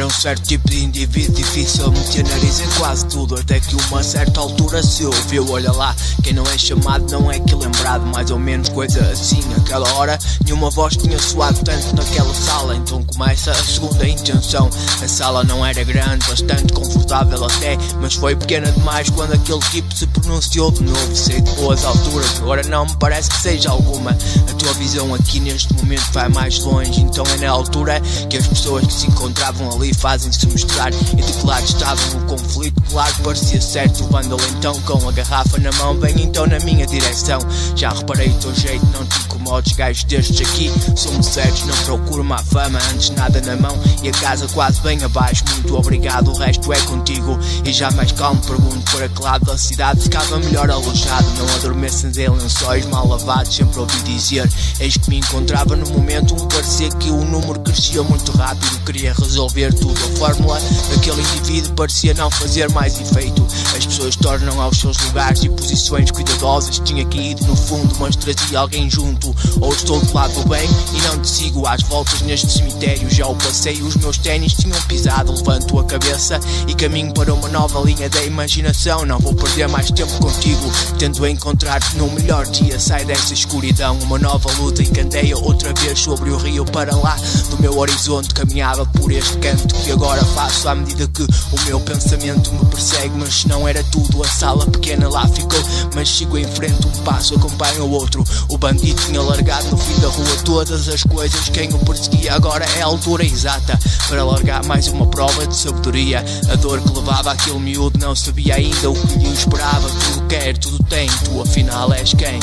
era 0.00 0.06
um 0.06 0.10
certo 0.10 0.46
tipo 0.46 0.66
de 0.70 0.82
indivíduo 0.82 1.34
difícil 1.34 1.90
meter 1.90 2.26
nariz 2.26 2.60
em 2.60 2.68
quase 2.78 3.06
tudo 3.08 3.34
Até 3.34 3.60
que 3.60 3.74
uma 3.74 4.02
certa 4.02 4.40
altura 4.40 4.82
se 4.82 5.04
ouviu, 5.04 5.46
olha 5.50 5.70
lá 5.72 5.94
Quem 6.22 6.32
não 6.32 6.42
é 6.44 6.56
chamado 6.56 7.04
não 7.10 7.30
é 7.30 7.38
que 7.38 7.54
lembrado 7.54 8.06
Mais 8.06 8.30
ou 8.30 8.38
menos 8.38 8.70
coisa 8.70 8.98
assim. 9.02 9.42
Aquela 9.58 9.92
hora 9.96 10.18
nenhuma 10.42 10.70
voz 10.70 10.96
tinha 10.96 11.18
soado 11.18 11.60
tanto 11.62 11.94
naquela 11.94 12.32
sala 12.32 12.76
Então 12.76 13.04
começa 13.04 13.50
a 13.50 13.54
segunda 13.54 14.08
intenção. 14.08 14.70
A 15.02 15.08
sala 15.08 15.44
não 15.44 15.66
era 15.66 15.84
grande, 15.84 16.26
bastante 16.26 16.72
confortável 16.72 17.44
até 17.44 17.76
Mas 18.00 18.14
foi 18.14 18.34
pequena 18.34 18.72
demais 18.72 19.10
quando 19.10 19.34
aquele 19.34 19.60
tipo 19.70 19.94
se 19.94 20.06
pronunciou 20.06 20.70
de 20.70 20.82
novo. 20.82 21.14
Sei 21.14 21.42
de 21.42 21.50
boas 21.52 21.84
alturas, 21.84 22.38
agora 22.38 22.62
não 22.68 22.86
me 22.86 22.96
parece 22.96 23.28
que 23.28 23.38
seja 23.38 23.68
alguma. 23.68 24.12
A 24.12 24.54
tua 24.54 24.72
visão 24.74 25.14
aqui 25.14 25.40
neste 25.40 25.74
momento 25.74 26.10
vai 26.12 26.30
mais 26.30 26.58
longe 26.60 27.02
Então 27.02 27.24
é 27.34 27.36
na 27.36 27.50
altura 27.50 28.00
que 28.30 28.38
as 28.38 28.46
pessoas 28.46 28.86
que 28.86 28.92
se 28.94 29.06
encontravam 29.06 29.70
ali 29.70 29.89
fazem-se 29.94 30.46
mostrar 30.46 30.92
E 30.92 31.16
de 31.16 31.46
lado 31.46 31.64
estavam 31.64 32.20
o 32.20 32.26
conflito. 32.26 32.80
Claro 32.90 33.14
parecia 33.22 33.60
certo, 33.60 34.04
levando-lo 34.04 34.42
então 34.58 34.80
com 34.82 35.08
a 35.08 35.12
garrafa 35.12 35.58
na 35.58 35.70
mão 35.72 35.94
Bem 35.96 36.14
então 36.22 36.46
na 36.46 36.58
minha 36.60 36.86
direção. 36.86 37.38
Já 37.76 37.90
reparei 37.90 38.28
o 38.28 38.34
teu 38.34 38.54
jeito, 38.54 38.84
não 38.86 39.04
te 39.06 39.18
incomodes 39.20 39.72
Gajos 39.72 40.04
destes 40.04 40.40
aqui, 40.48 40.70
somos 40.96 41.26
sérios 41.26 41.64
Não 41.64 41.76
procuro 41.84 42.24
má 42.24 42.38
fama, 42.38 42.78
antes 42.92 43.10
nada 43.10 43.40
na 43.40 43.56
mão. 43.56 43.78
E 44.02 44.08
a 44.08 44.12
casa 44.12 44.46
quase 44.48 44.80
bem 44.80 45.02
abaixo 45.02 45.44
Muito 45.54 45.76
obrigado, 45.76 46.30
o 46.30 46.34
resto 46.36 46.72
é 46.72 46.80
contigo. 46.82 47.38
E 47.64 47.72
já 47.72 47.90
mais 47.92 48.12
calmo 48.12 48.40
pergunto 48.42 48.90
para 48.90 49.08
que 49.08 49.22
lado 49.22 49.44
da 49.44 49.58
cidade 49.58 50.00
Ficava 50.02 50.38
melhor 50.38 50.70
alojado. 50.70 51.30
Não 51.38 51.54
adormeças 51.56 52.16
em 52.16 52.28
lençóis 52.28 52.86
mal 52.86 53.06
lavados 53.06 53.54
Sempre 53.54 53.80
ouvi 53.80 54.02
dizer 54.02 54.50
Eis 54.78 54.96
que 54.96 55.10
me 55.10 55.18
encontrava 55.18 55.76
no 55.76 55.88
momento 55.90 56.34
Um 56.34 56.48
parecia 56.48 56.88
que 56.90 57.10
o 57.10 57.24
número 57.24 57.60
crescia 57.60 58.02
muito 58.02 58.32
rápido. 58.32 58.78
Queria 58.84 59.12
resolver 59.12 59.72
tudo. 59.80 59.98
A 60.00 60.18
fórmula 60.18 60.60
daquele 60.90 61.22
indivíduo 61.22 61.72
parecia 61.74 62.14
não 62.14 62.30
fazer 62.30 62.70
mais 62.70 63.00
efeito. 63.00 63.46
As 63.76 63.86
pessoas 63.86 64.14
tornam 64.16 64.60
aos 64.60 64.78
seus 64.78 64.96
lugares 64.98 65.42
e 65.42 65.48
posições 65.48 66.10
cuidadosas. 66.10 66.80
Tinha 66.84 67.04
caído 67.06 67.44
no 67.46 67.56
fundo 67.56 67.94
mas 67.98 68.16
trazia 68.16 68.58
alguém 68.58 68.88
junto. 68.90 69.34
Ou 69.60 69.72
estou 69.72 70.00
do 70.00 70.14
lado 70.14 70.34
do 70.34 70.48
bem 70.48 70.68
e 70.94 71.00
não 71.02 71.18
te 71.20 71.28
sigo 71.28 71.66
Às 71.66 71.82
voltas 71.82 72.20
neste 72.22 72.50
cemitério. 72.52 73.08
Já 73.10 73.26
o 73.26 73.34
passei 73.36 73.80
Os 73.82 73.96
meus 73.96 74.18
ténis 74.18 74.54
tinham 74.54 74.80
pisado. 74.82 75.32
Levanto 75.32 75.78
a 75.78 75.84
cabeça 75.84 76.38
e 76.68 76.74
caminho 76.74 77.12
para 77.14 77.32
uma 77.32 77.48
nova 77.48 77.80
linha 77.80 78.08
da 78.08 78.22
imaginação. 78.22 79.06
Não 79.06 79.18
vou 79.18 79.34
perder 79.34 79.68
mais 79.68 79.90
tempo 79.90 80.12
contigo 80.20 80.70
Tento 80.98 81.26
encontrar-te 81.26 81.96
no 81.96 82.10
melhor 82.10 82.46
dia. 82.46 82.78
Sai 82.78 83.04
dessa 83.04 83.32
escuridão 83.32 83.98
Uma 84.00 84.18
nova 84.18 84.50
luta 84.58 84.82
encandeia 84.82 85.36
outra 85.38 85.72
vez 85.74 85.98
sobre 85.98 86.30
o 86.30 86.36
rio. 86.36 86.64
Para 86.66 86.94
lá 86.94 87.16
do 87.48 87.58
meu 87.58 87.78
horizonte 87.78 88.34
Caminhava 88.34 88.84
por 88.86 89.10
este 89.10 89.36
canto 89.38 89.69
que 89.72 89.92
agora 89.92 90.24
faço 90.24 90.68
À 90.68 90.74
medida 90.74 91.06
que 91.08 91.22
o 91.22 91.64
meu 91.66 91.80
pensamento 91.80 92.52
me 92.52 92.64
persegue 92.66 93.14
Mas 93.16 93.44
não 93.44 93.66
era 93.66 93.82
tudo, 93.84 94.22
a 94.22 94.28
sala 94.28 94.66
pequena 94.66 95.08
lá 95.08 95.26
ficou. 95.28 95.60
Mas 95.94 96.08
sigo 96.08 96.38
em 96.38 96.44
frente, 96.44 96.86
um 96.86 96.90
passo 97.02 97.34
acompanha 97.34 97.82
o 97.82 97.90
outro. 97.90 98.24
O 98.48 98.58
bandido 98.58 99.00
tinha 99.02 99.20
largado 99.20 99.68
no 99.70 99.76
fim 99.76 99.98
da 100.00 100.08
rua 100.08 100.36
Todas 100.44 100.88
as 100.88 101.02
coisas, 101.02 101.48
quem 101.48 101.68
o 101.72 101.78
perseguia 101.78 102.34
agora 102.34 102.64
é 102.76 102.82
a 102.82 102.86
altura 102.86 103.24
exata 103.24 103.78
Para 104.08 104.24
largar 104.24 104.64
mais 104.64 104.88
uma 104.88 105.06
prova 105.06 105.46
de 105.46 105.56
sabedoria. 105.56 106.24
A 106.50 106.56
dor 106.56 106.80
que 106.80 106.92
levava 106.92 107.32
aquele 107.32 107.58
miúdo 107.58 107.98
não 107.98 108.14
sabia 108.14 108.56
ainda 108.56 108.90
o 108.90 108.94
que 108.94 109.18
lhe 109.18 109.32
esperava. 109.32 109.88
Tudo 109.88 110.26
quer, 110.26 110.56
tudo 110.58 110.82
tem, 110.84 111.08
tu 111.24 111.40
afinal 111.40 111.92
és 111.92 112.12
quem? 112.14 112.38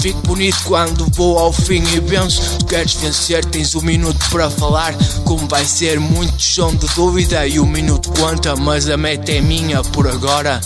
Fico 0.00 0.20
bonito 0.20 0.58
quando 0.64 1.06
vou 1.14 1.38
ao 1.38 1.52
fim 1.52 1.82
e 1.94 2.00
penso 2.00 2.58
Tu 2.58 2.66
queres 2.66 2.94
vencer, 2.94 3.44
tens 3.44 3.74
um 3.74 3.82
minuto 3.82 4.18
para 4.30 4.48
falar. 4.50 4.94
Como 5.24 5.46
vai 5.48 5.64
ser, 5.64 5.98
muitos 5.98 6.54
são 6.54 6.74
de 6.74 6.86
dúvida 6.94 7.46
E 7.46 7.58
o 7.58 7.66
minuto 7.66 8.10
conta, 8.12 8.54
mas 8.56 8.88
a 8.88 8.96
meta 8.96 9.32
é 9.32 9.40
minha 9.40 9.82
por 9.82 10.06
agora 10.06 10.60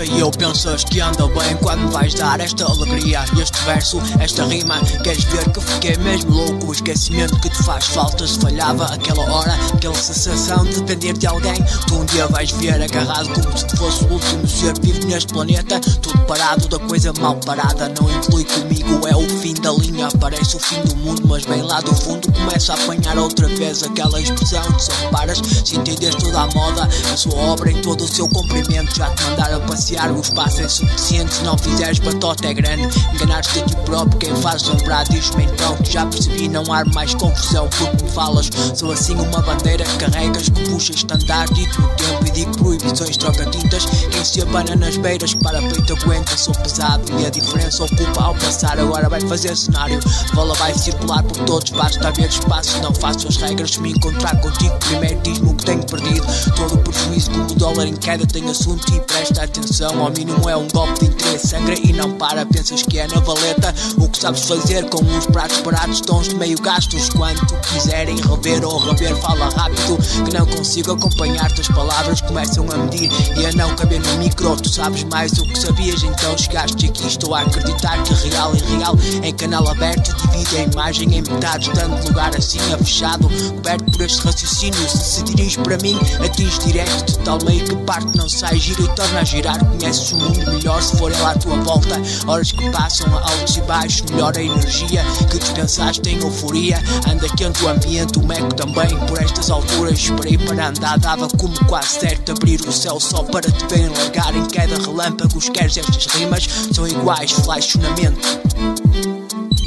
carreira 0.00 0.06
sei 0.06 0.22
eu, 0.22 0.30
pensas 0.30 0.84
que 0.84 1.00
anda 1.00 1.26
bem 1.28 1.56
quando 1.60 1.82
me 1.82 1.92
vais 1.92 2.14
dar 2.14 2.40
esta 2.40 2.64
alegria. 2.64 3.24
Este 3.40 3.58
verso, 3.64 4.00
esta 4.18 4.44
rima, 4.46 4.80
queres 5.02 5.24
ver 5.24 5.50
que 5.50 5.60
fiquei 5.60 5.96
mesmo 5.98 6.32
louco? 6.32 6.68
O 6.68 6.72
esquecimento 6.72 7.38
que 7.40 7.50
te 7.50 7.62
faz 7.62 7.86
falta 7.86 8.26
se 8.26 8.38
falhava 8.38 8.84
aquela 8.86 9.22
hora, 9.30 9.54
aquela 9.74 9.94
sensação 9.94 10.64
de 10.64 10.80
depender 10.80 11.12
de 11.14 11.26
alguém. 11.26 11.54
Tu 11.86 11.94
um 11.94 12.04
dia 12.06 12.26
vais 12.28 12.50
ver 12.52 12.82
agarrado 12.82 13.28
como 13.42 13.56
se 13.56 13.76
fosse 13.76 14.04
o 14.04 14.12
último 14.12 14.46
ser 14.46 14.78
vivo 14.80 15.06
neste 15.06 15.32
planeta. 15.32 15.80
Tudo 15.80 16.18
parado 16.20 16.68
da 16.68 16.78
coisa 16.78 17.12
mal 17.20 17.36
parada, 17.36 17.92
não 18.00 18.10
evolui 18.10 18.44
comigo, 18.44 19.06
é 19.06 19.16
o 19.16 19.28
fim 19.40 19.54
da 19.54 19.72
linha. 19.72 20.08
Parece 20.18 20.56
o 20.56 20.60
fim 20.60 20.80
do 20.82 20.96
mundo, 20.96 21.22
mas 21.26 21.44
bem 21.44 21.62
lá 21.62 21.80
do 21.80 21.94
fundo 21.94 22.30
começa 22.32 22.72
a 22.72 22.76
apanhar 22.76 23.18
outra 23.18 23.48
vez 23.48 23.82
aquela 23.82 24.20
expressão 24.20 24.62
de 24.72 24.84
só 24.84 24.92
paras. 25.10 25.40
Se 25.64 25.76
entender 25.76 26.14
toda 26.14 26.42
a 26.42 26.46
moda, 26.48 26.88
a 27.12 27.16
sua 27.16 27.34
obra 27.34 27.70
em 27.70 27.80
todo 27.82 28.04
o 28.04 28.08
seu 28.08 28.28
comprimento, 28.28 28.94
já 28.96 29.10
te 29.10 29.22
mandaram 29.24 29.60
passear, 29.90 30.12
o 30.12 30.20
espaço 30.20 30.62
é 30.62 30.68
suficiente. 30.68 31.34
Se 31.34 31.42
não 31.42 31.58
fizeres 31.58 31.98
batota 31.98 32.46
é 32.46 32.54
grande, 32.54 32.88
enganaste 33.14 33.58
a 33.58 33.64
ti 33.64 33.76
próprio. 33.84 34.18
Quem 34.18 34.36
faz 34.36 34.62
lembrar, 34.68 35.04
diz-me 35.04 35.44
então 35.44 35.76
que 35.76 35.92
já 35.92 36.06
percebi, 36.06 36.48
não 36.48 36.62
há 36.72 36.84
mais 36.86 37.14
confusão. 37.14 37.68
Porque 37.68 38.04
me 38.04 38.10
falas, 38.10 38.50
sou 38.74 38.92
assim 38.92 39.14
uma 39.14 39.40
bandeira 39.42 39.84
que 39.84 39.96
carregas, 39.96 40.48
que 40.48 40.70
puxa 40.70 40.92
estandarte. 40.92 41.60
No 41.78 41.88
tempo 41.88 42.26
e 42.26 42.30
digo 42.30 42.56
proibições, 42.58 43.16
troca 43.16 43.46
tintas. 43.46 43.86
Quem 43.86 44.24
se 44.24 44.42
abana 44.42 44.76
nas 44.76 44.96
beiras, 44.96 45.34
para 45.34 45.60
peito 45.60 45.94
aguenta, 45.94 46.36
sou 46.36 46.54
pesado 46.54 47.04
e 47.18 47.26
a 47.26 47.30
diferença 47.30 47.84
ocupa 47.84 48.22
ao 48.22 48.34
passar. 48.34 48.78
Agora 48.78 49.08
vai 49.08 49.20
fazer 49.22 49.56
cenário, 49.56 49.98
bola 50.34 50.54
vai 50.54 50.74
circular 50.74 51.22
por 51.22 51.36
todos, 51.44 51.70
basta 51.70 52.08
haver 52.08 52.28
espaço. 52.28 52.80
Não 52.80 52.94
faço 52.94 53.28
as 53.28 53.36
regras, 53.36 53.76
me 53.78 53.90
encontrar 53.90 54.40
contigo, 54.40 54.76
primeiro 54.78 55.20
diz-me 55.22 55.50
o 55.50 55.54
que 55.54 55.64
tenho 55.64 55.84
perdido. 55.84 56.26
Todo 56.54 56.74
o 56.74 56.78
prejuízo, 56.78 57.30
como 57.30 57.50
o 57.50 57.54
dólar 57.54 57.86
em 57.86 57.96
queda, 57.96 58.26
tem 58.26 58.48
assunto 58.48 58.94
e 58.94 59.00
presta 59.00 59.44
atenção. 59.44 59.79
Ao 59.82 60.10
mínimo 60.10 60.46
é 60.46 60.54
um 60.54 60.68
golpe 60.68 61.00
de 61.00 61.06
interesse, 61.06 61.48
sangra 61.48 61.74
e 61.74 61.90
não 61.92 62.12
para. 62.12 62.44
Pensas 62.44 62.82
que 62.82 62.98
é 62.98 63.06
na 63.06 63.18
valeta 63.20 63.74
o 63.96 64.08
que 64.10 64.18
sabes 64.18 64.44
fazer 64.44 64.84
com 64.90 65.02
uns 65.02 65.24
pratos 65.24 65.58
parados, 65.60 66.02
tons 66.02 66.28
de 66.28 66.34
meio 66.34 66.60
gastos. 66.60 67.08
Quando 67.08 67.40
quiserem 67.62 68.16
rever 68.16 68.62
ou 68.62 68.78
rever, 68.78 69.16
fala 69.16 69.48
rápido 69.48 69.96
que 70.24 70.34
não 70.36 70.44
consigo 70.46 70.92
acompanhar-te. 70.92 71.62
As 71.62 71.68
palavras 71.68 72.20
começam 72.20 72.70
a 72.70 72.76
medir 72.76 73.10
e 73.38 73.46
a 73.46 73.52
não 73.52 73.74
caber 73.74 74.00
no 74.00 74.18
micro. 74.18 74.54
Tu 74.56 74.68
sabes 74.68 75.02
mais 75.04 75.32
do 75.32 75.44
que 75.44 75.58
sabias, 75.58 76.02
então 76.02 76.36
chegaste 76.36 76.86
aqui. 76.86 77.06
Estou 77.06 77.34
a 77.34 77.40
acreditar 77.40 78.02
que 78.02 78.12
real 78.28 78.52
e 78.54 78.76
real 78.76 78.94
em 79.22 79.34
canal 79.34 79.66
aberto 79.66 80.14
divide 80.16 80.58
a 80.58 80.62
imagem 80.64 81.14
em 81.14 81.22
metades, 81.22 81.68
dando 81.74 82.06
lugar 82.06 82.36
assim 82.36 82.60
a 82.74 82.76
fechado, 82.76 83.30
coberto 83.54 83.90
por 83.92 84.02
este 84.02 84.20
raciocínio. 84.20 84.88
Se 84.90 84.98
se 84.98 85.22
dirige 85.22 85.58
para 85.58 85.78
mim, 85.78 85.98
atinge 86.22 86.58
direto 86.66 87.18
tal 87.24 87.38
meio 87.44 87.64
que 87.64 87.76
parte 87.76 88.16
não 88.16 88.28
sai, 88.28 88.58
gira 88.58 88.82
e 88.82 88.88
torna 88.94 89.20
a 89.20 89.24
girar. 89.24 89.69
Conheces 89.78 90.12
o 90.12 90.16
mundo 90.16 90.38
melhor 90.38 90.82
se 90.82 90.96
for 90.96 91.12
ela 91.12 91.30
à 91.30 91.34
tua 91.34 91.56
volta. 91.58 92.00
Horas 92.26 92.52
que 92.52 92.70
passam 92.70 93.12
altos 93.16 93.56
e 93.56 93.60
baixos, 93.62 94.02
melhor 94.10 94.36
a 94.36 94.42
energia 94.42 95.04
que 95.30 95.38
descansaste 95.38 96.08
em 96.08 96.20
euforia. 96.20 96.82
Anda 97.08 97.28
quente 97.36 97.64
o 97.64 97.68
ambiente, 97.68 98.18
o 98.18 98.26
meco 98.26 98.54
também. 98.54 98.88
Por 99.06 99.20
estas 99.20 99.50
alturas, 99.50 99.98
esperei 99.98 100.36
para 100.38 100.68
andar, 100.68 100.98
dava 100.98 101.28
como 101.38 101.54
quase 101.66 102.00
certo 102.00 102.32
abrir 102.32 102.60
o 102.62 102.72
céu 102.72 102.98
só 103.00 103.22
para 103.24 103.50
te 103.50 103.66
verem 103.66 103.88
largar 103.88 104.34
em 104.34 104.46
queda 104.46 104.76
relâmpagos. 104.76 105.48
Queres 105.48 105.76
estas 105.76 106.06
rimas? 106.06 106.48
São 106.72 106.86
iguais, 106.86 107.30
flashonamento. 107.32 108.40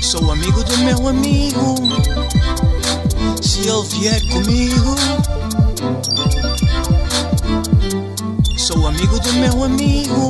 Sou 0.01 0.31
amigo 0.31 0.63
do 0.63 0.77
meu 0.79 1.07
amigo. 1.07 1.75
Se 3.41 3.67
ele 3.67 3.83
vier 3.89 4.21
comigo, 4.29 4.95
amigo 8.93 9.19
do 9.19 9.33
meu 9.33 9.63
amigo. 9.63 10.29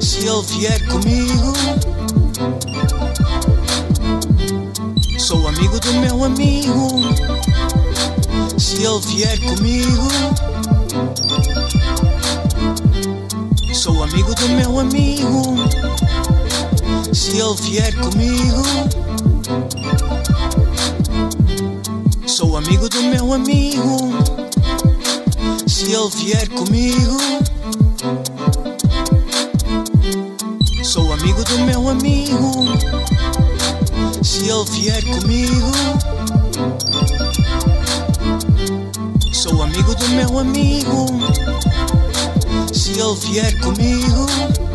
Se 0.00 0.26
ele 0.26 0.42
vier 0.42 0.86
comigo, 0.86 1.52
sou 5.18 5.46
amigo 5.46 5.78
do 5.78 5.92
meu 5.94 6.24
amigo. 6.24 7.02
Se 8.58 8.82
ele 8.82 9.00
vier 9.00 9.38
comigo, 9.40 10.08
sou 13.74 14.02
amigo 14.02 14.34
do 14.34 14.48
meu 14.48 14.80
amigo. 14.80 15.56
Se 17.12 17.38
ele 17.38 17.54
vier 17.60 17.94
comigo, 17.96 18.62
sou 22.26 22.56
amigo 22.56 22.88
do 22.88 23.02
meu 23.02 23.34
amigo. 23.34 24.35
Se 25.76 25.92
ele 25.92 26.08
vier 26.08 26.48
comigo, 26.48 27.18
sou 30.82 31.12
amigo 31.12 31.44
do 31.44 31.58
meu 31.66 31.90
amigo. 31.90 32.64
Se 34.22 34.48
ele 34.48 34.64
vier 34.70 35.04
comigo, 35.04 35.70
sou 39.34 39.62
amigo 39.62 39.94
do 39.94 40.08
meu 40.08 40.38
amigo. 40.38 41.08
Se 42.72 42.92
ele 42.98 43.14
vier 43.20 43.60
comigo. 43.60 44.65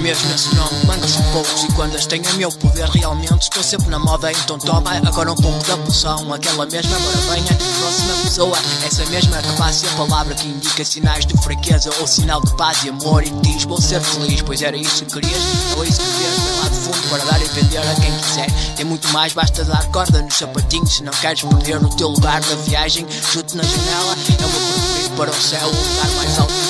Mesmo 0.00 0.34
esse 0.34 0.54
nome, 0.54 0.84
mangas 0.86 1.10
são 1.10 1.22
poucos 1.32 1.64
e 1.64 1.72
quando 1.74 1.94
as 1.94 2.06
tenho 2.06 2.26
a 2.28 2.32
meu 2.34 2.50
poder 2.50 2.88
realmente 2.88 3.42
estou 3.42 3.62
sempre 3.62 3.88
na 3.88 3.98
moda, 3.98 4.32
então 4.32 4.58
toma. 4.58 4.92
Agora 5.06 5.32
um 5.32 5.36
pouco 5.36 5.62
da 5.66 5.76
poção, 5.76 6.32
aquela 6.32 6.64
mesma, 6.66 6.96
agora 6.96 7.16
venha, 7.30 7.58
próxima 7.78 8.14
pessoa, 8.22 8.58
essa 8.86 9.04
mesma 9.06 9.36
que 9.42 9.52
passa 9.56 9.86
a 9.86 9.90
palavra 9.96 10.34
que 10.34 10.48
indica 10.48 10.84
sinais 10.84 11.26
de 11.26 11.36
fraqueza 11.42 11.90
ou 12.00 12.06
sinal 12.06 12.40
de 12.40 12.54
paz 12.56 12.82
e 12.84 12.88
amor. 12.88 13.22
E 13.24 13.30
diz 13.42 13.64
vou 13.64 13.80
ser 13.80 14.00
feliz, 14.00 14.40
pois 14.42 14.62
era 14.62 14.76
isso 14.76 15.04
que 15.04 15.20
querias, 15.20 15.42
ou 15.76 15.84
isso 15.84 16.00
que 16.00 16.06
querias, 16.06 16.38
vem 16.38 16.60
lá 16.60 16.68
de 16.68 16.76
fundo 16.76 17.08
para 17.08 17.24
dar 17.24 17.40
e 17.40 17.44
vender 17.48 17.78
a 17.78 17.94
quem 17.96 18.18
quiser, 18.18 18.74
tem 18.76 18.84
muito 18.84 19.08
mais, 19.08 19.32
basta 19.32 19.64
dar 19.64 19.84
corda 19.90 20.22
nos 20.22 20.34
sapatinhos, 20.34 20.96
se 20.96 21.02
não 21.02 21.12
queres 21.12 21.42
perder 21.42 21.76
o 21.84 21.88
teu 21.90 22.08
lugar 22.08 22.40
da 22.40 22.54
viagem, 22.56 23.06
chute 23.10 23.56
na 23.56 23.62
janela, 23.62 24.16
é 24.40 24.46
o 24.46 24.48
meu 24.48 25.10
para 25.16 25.30
o 25.30 25.34
céu, 25.34 25.68
o 25.68 25.88
lugar 25.88 26.10
mais 26.16 26.38
alto 26.38 26.69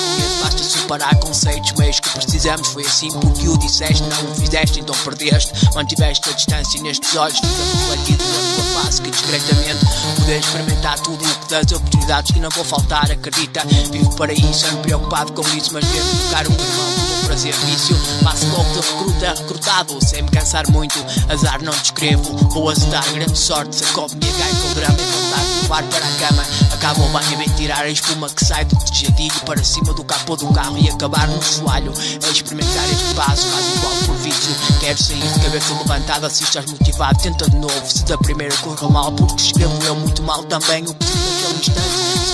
superar 0.91 1.15
conceitos, 1.19 1.71
meios 1.77 1.99
que 2.01 2.09
precisamos, 2.09 2.67
foi 2.67 2.85
assim 2.85 3.09
porque 3.19 3.47
o 3.47 3.57
disseste, 3.57 4.03
não 4.03 4.29
o 4.29 4.35
fizeste, 4.35 4.81
então 4.81 4.93
perdeste, 5.05 5.53
mantiveste 5.73 6.29
a 6.29 6.33
distância 6.33 6.77
e 6.77 6.81
nestes 6.81 7.15
olhos 7.15 7.37
fica 7.37 7.47
refletido 7.47 8.23
na 8.25 8.55
tua 8.55 8.83
face 8.83 9.01
que 9.01 9.09
discretamente 9.09 9.85
poder 10.17 10.39
experimentar 10.39 10.99
tudo 10.99 11.23
o 11.23 11.35
que 11.35 11.49
das 11.49 11.71
oportunidades 11.71 12.31
que 12.31 12.39
não 12.41 12.49
vou 12.49 12.65
faltar, 12.65 13.09
acredita, 13.09 13.61
vivo 13.89 14.13
para 14.17 14.33
isso, 14.33 14.67
ando 14.67 14.77
preocupado 14.79 15.31
com 15.31 15.47
isso, 15.55 15.71
mas 15.71 15.85
ver 15.85 16.01
tocar 16.01 16.45
um 16.47 16.51
irmão 16.51 17.11
prazer 17.25 17.53
vício, 17.53 17.95
passo 18.21 18.45
logo 18.47 18.69
de 18.73 18.87
recruta 18.89 19.33
recrutado, 19.33 20.05
sem 20.05 20.23
me 20.23 20.29
cansar 20.29 20.69
muito, 20.69 20.99
azar 21.29 21.63
não 21.63 21.71
descrevo, 21.71 22.35
vou 22.49 22.69
azedar, 22.69 23.09
grande 23.13 23.39
sorte, 23.39 23.77
sacou-me 23.77 24.15
a 24.15 24.37
gai 24.37 24.51
com 24.61 24.73
drama 24.73 24.97
e 24.99 25.05
vontade 25.05 25.45
de 25.45 25.50
levar 25.71 25.83
para 25.83 26.05
a 26.05 26.27
cama, 26.27 26.43
acaba 26.73 27.01
o 27.01 27.09
banho 27.09 27.31
e 27.31 27.35
vem 27.37 27.49
tirar 27.55 27.83
a 27.83 27.89
espuma 27.89 28.29
que 28.29 28.43
sai 28.43 28.65
do 28.65 28.75
tejadilho 28.75 29.39
para 29.45 29.63
cima 29.63 29.93
do 29.93 30.03
capô 30.03 30.35
do 30.35 30.51
carro 30.51 30.77
e 30.77 30.89
acabar 30.89 31.27
no 31.29 31.41
soalho, 31.41 31.93
a 32.27 32.29
experimentar 32.29 32.83
este 32.89 33.13
passo, 33.15 33.47
faz 33.47 33.75
igual 33.75 33.93
por 34.05 34.15
vício, 34.17 34.53
quero 34.81 35.01
sair 35.01 35.21
de 35.21 35.39
cabeça 35.39 35.73
levantada, 35.73 36.29
se 36.29 36.43
estás 36.43 36.65
motivado, 36.65 37.17
tenta 37.19 37.49
de 37.49 37.55
novo, 37.55 37.85
se 37.85 38.03
da 38.03 38.17
primeira 38.17 38.55
corra 38.57 38.89
mal, 38.89 39.11
porque 39.13 39.41
escrevo 39.41 39.81
eu 39.85 39.95
muito 39.95 40.21
mal 40.23 40.43
também, 40.43 40.83
o 40.83 40.93
que 40.93 41.05
naquele 41.05 41.59
instante, 41.59 41.71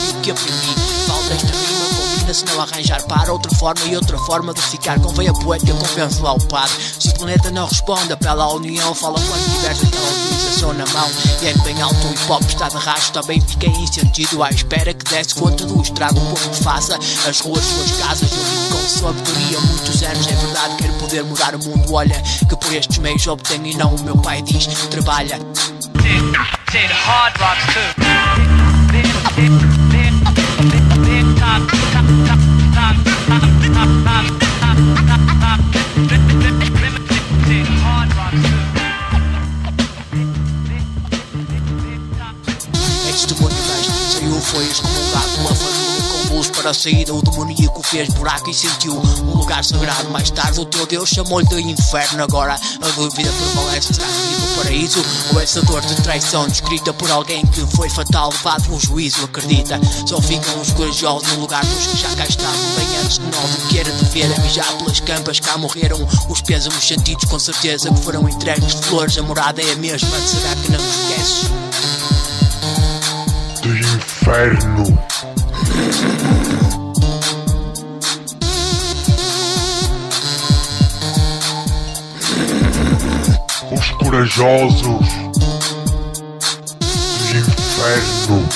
o 0.10 0.22
que 0.22 0.32
aprendi, 0.32 0.76
falta 1.06 1.34
esta 1.34 1.48
rima, 1.48 2.07
combina 2.28 2.34
se 2.34 2.46
não 2.46 2.62
arranjar 2.62 3.02
para 3.04 3.32
outra 3.32 3.54
forma 3.56 3.86
e 3.86 3.96
outra 3.96 4.18
forma 4.20 4.54
de 4.54 4.62
ficar, 4.62 5.00
convém 5.00 5.28
a 5.28 5.34
poeta, 5.34 5.70
eu 5.70 5.76
convenço 5.76 6.22
lá 6.24 6.34
o 6.34 6.48
padre, 6.48 6.76
se 7.00 7.10
o 7.10 7.14
planeta 7.14 7.52
não 7.52 7.68
responde, 7.68 8.12
apela 8.12 8.44
à 8.44 8.54
união, 8.54 8.94
fala 8.94 9.20
quando 9.20 9.56
tiveres 9.56 9.84
aquela 9.84 10.10
utilização 10.10 10.74
na 10.74 10.86
mão, 10.88 11.10
e 11.42 11.48
é 11.48 11.54
bem 11.60 11.82
alto, 11.82 12.08
o 12.08 12.12
hip 12.12 12.32
hop 12.32 12.44
está 12.44 12.70
de 12.70 12.78
rastro, 12.78 13.22
também 13.22 13.40
fiquei 13.42 13.70
em 13.70 13.88
sentido, 13.88 14.44
à 14.44 14.50
espera 14.50 14.94
que 14.94 15.06
desse 15.10 15.36
conta 15.36 15.66
do 15.66 15.82
estrago, 15.82 16.20
o 16.20 16.26
povo 16.26 16.54
faça, 16.64 16.98
as 16.98 17.40
ruas, 17.40 17.64
suas 17.64 17.92
casas, 17.92 18.30
eu 18.32 18.78
com 18.78 18.90
sabedoria, 18.90 19.60
muitos 19.60 20.04
anos, 20.04 20.28
é 20.28 20.36
verdade, 20.36 20.76
quero 20.78 20.94
poder 20.94 21.24
mudar 21.24 21.56
o 21.56 21.60
mundo, 21.64 21.94
olha, 21.94 22.22
que 22.22 22.56
por 22.56 22.74
estes 22.74 22.98
meios 22.98 23.26
obtenho 23.28 23.68
e 23.68 23.76
não 23.76 23.96
o 23.96 24.04
meu 24.04 24.18
pai 24.18 24.42
diz, 24.42 24.68
trabalha, 24.90 25.40
hard 27.08 27.38
rocks 27.38 27.66
too. 27.74 27.88
Big, 28.92 29.08
big, 29.36 29.52
big, 29.92 30.14
big, 30.72 30.84
big 31.06 31.40
top, 31.40 31.62
top, 31.68 31.72
top, 31.72 31.87
a 46.70 46.74
saída, 46.74 47.14
o 47.14 47.22
demoníaco 47.22 47.82
fez 47.82 48.10
buraco 48.10 48.50
e 48.50 48.54
sentiu 48.54 48.94
um 48.94 49.38
lugar 49.38 49.64
sagrado. 49.64 50.10
Mais 50.10 50.30
tarde, 50.30 50.60
o 50.60 50.66
teu 50.66 50.86
Deus 50.86 51.10
chamou-lhe 51.10 51.48
de 51.48 51.62
inferno. 51.62 52.24
Agora 52.24 52.54
a 52.56 52.90
dúvida 52.90 53.32
prevalece: 53.32 53.94
será 53.94 54.08
que 54.08 54.42
do 54.42 54.56
paraíso 54.56 55.06
ou 55.34 55.40
essa 55.40 55.62
dor 55.62 55.82
de 55.82 55.96
traição 56.02 56.48
descrita 56.48 56.94
por 56.94 57.10
alguém 57.10 57.46
que 57.48 57.62
foi 57.76 57.90
fatal, 57.90 58.30
levado 58.32 58.64
pelo 58.64 58.80
juízo? 58.80 59.24
Acredita, 59.24 59.80
só 60.06 60.22
ficam 60.22 60.60
os 60.60 60.72
corajosos 60.72 61.28
no 61.34 61.42
lugar 61.42 61.66
dos 61.66 61.88
que 61.88 61.98
já 61.98 62.14
cá 62.16 62.26
estavam 62.26 62.76
bem 62.76 62.98
antes 62.98 63.20
de 63.20 63.26
nós. 63.26 63.56
O 63.56 63.68
que 63.70 63.80
era 63.80 63.92
de 63.92 64.06
ver 64.06 64.34
a 64.34 64.40
mijar 64.42 64.78
pelas 64.78 65.00
campas, 65.00 65.40
cá 65.40 65.58
morreram 65.58 66.06
os 66.30 66.42
pésamos 66.42 66.86
sentidos, 66.86 67.26
com 67.26 67.40
certeza 67.40 67.90
que 67.94 68.02
foram 68.02 68.28
entregues 68.28 68.76
de 68.76 68.82
flores. 68.88 69.18
A 69.18 69.24
morada 69.24 69.62
é 69.62 69.72
a 69.72 69.76
mesma, 69.78 70.18
será 70.20 70.56
que 70.56 70.72
não 70.72 70.80
esqueces? 70.80 71.50
do 73.68 73.76
inferno. 73.76 74.98
Os 84.18 84.34
corajosos 84.34 84.82
do 84.82 84.98
inferno. 87.38 88.48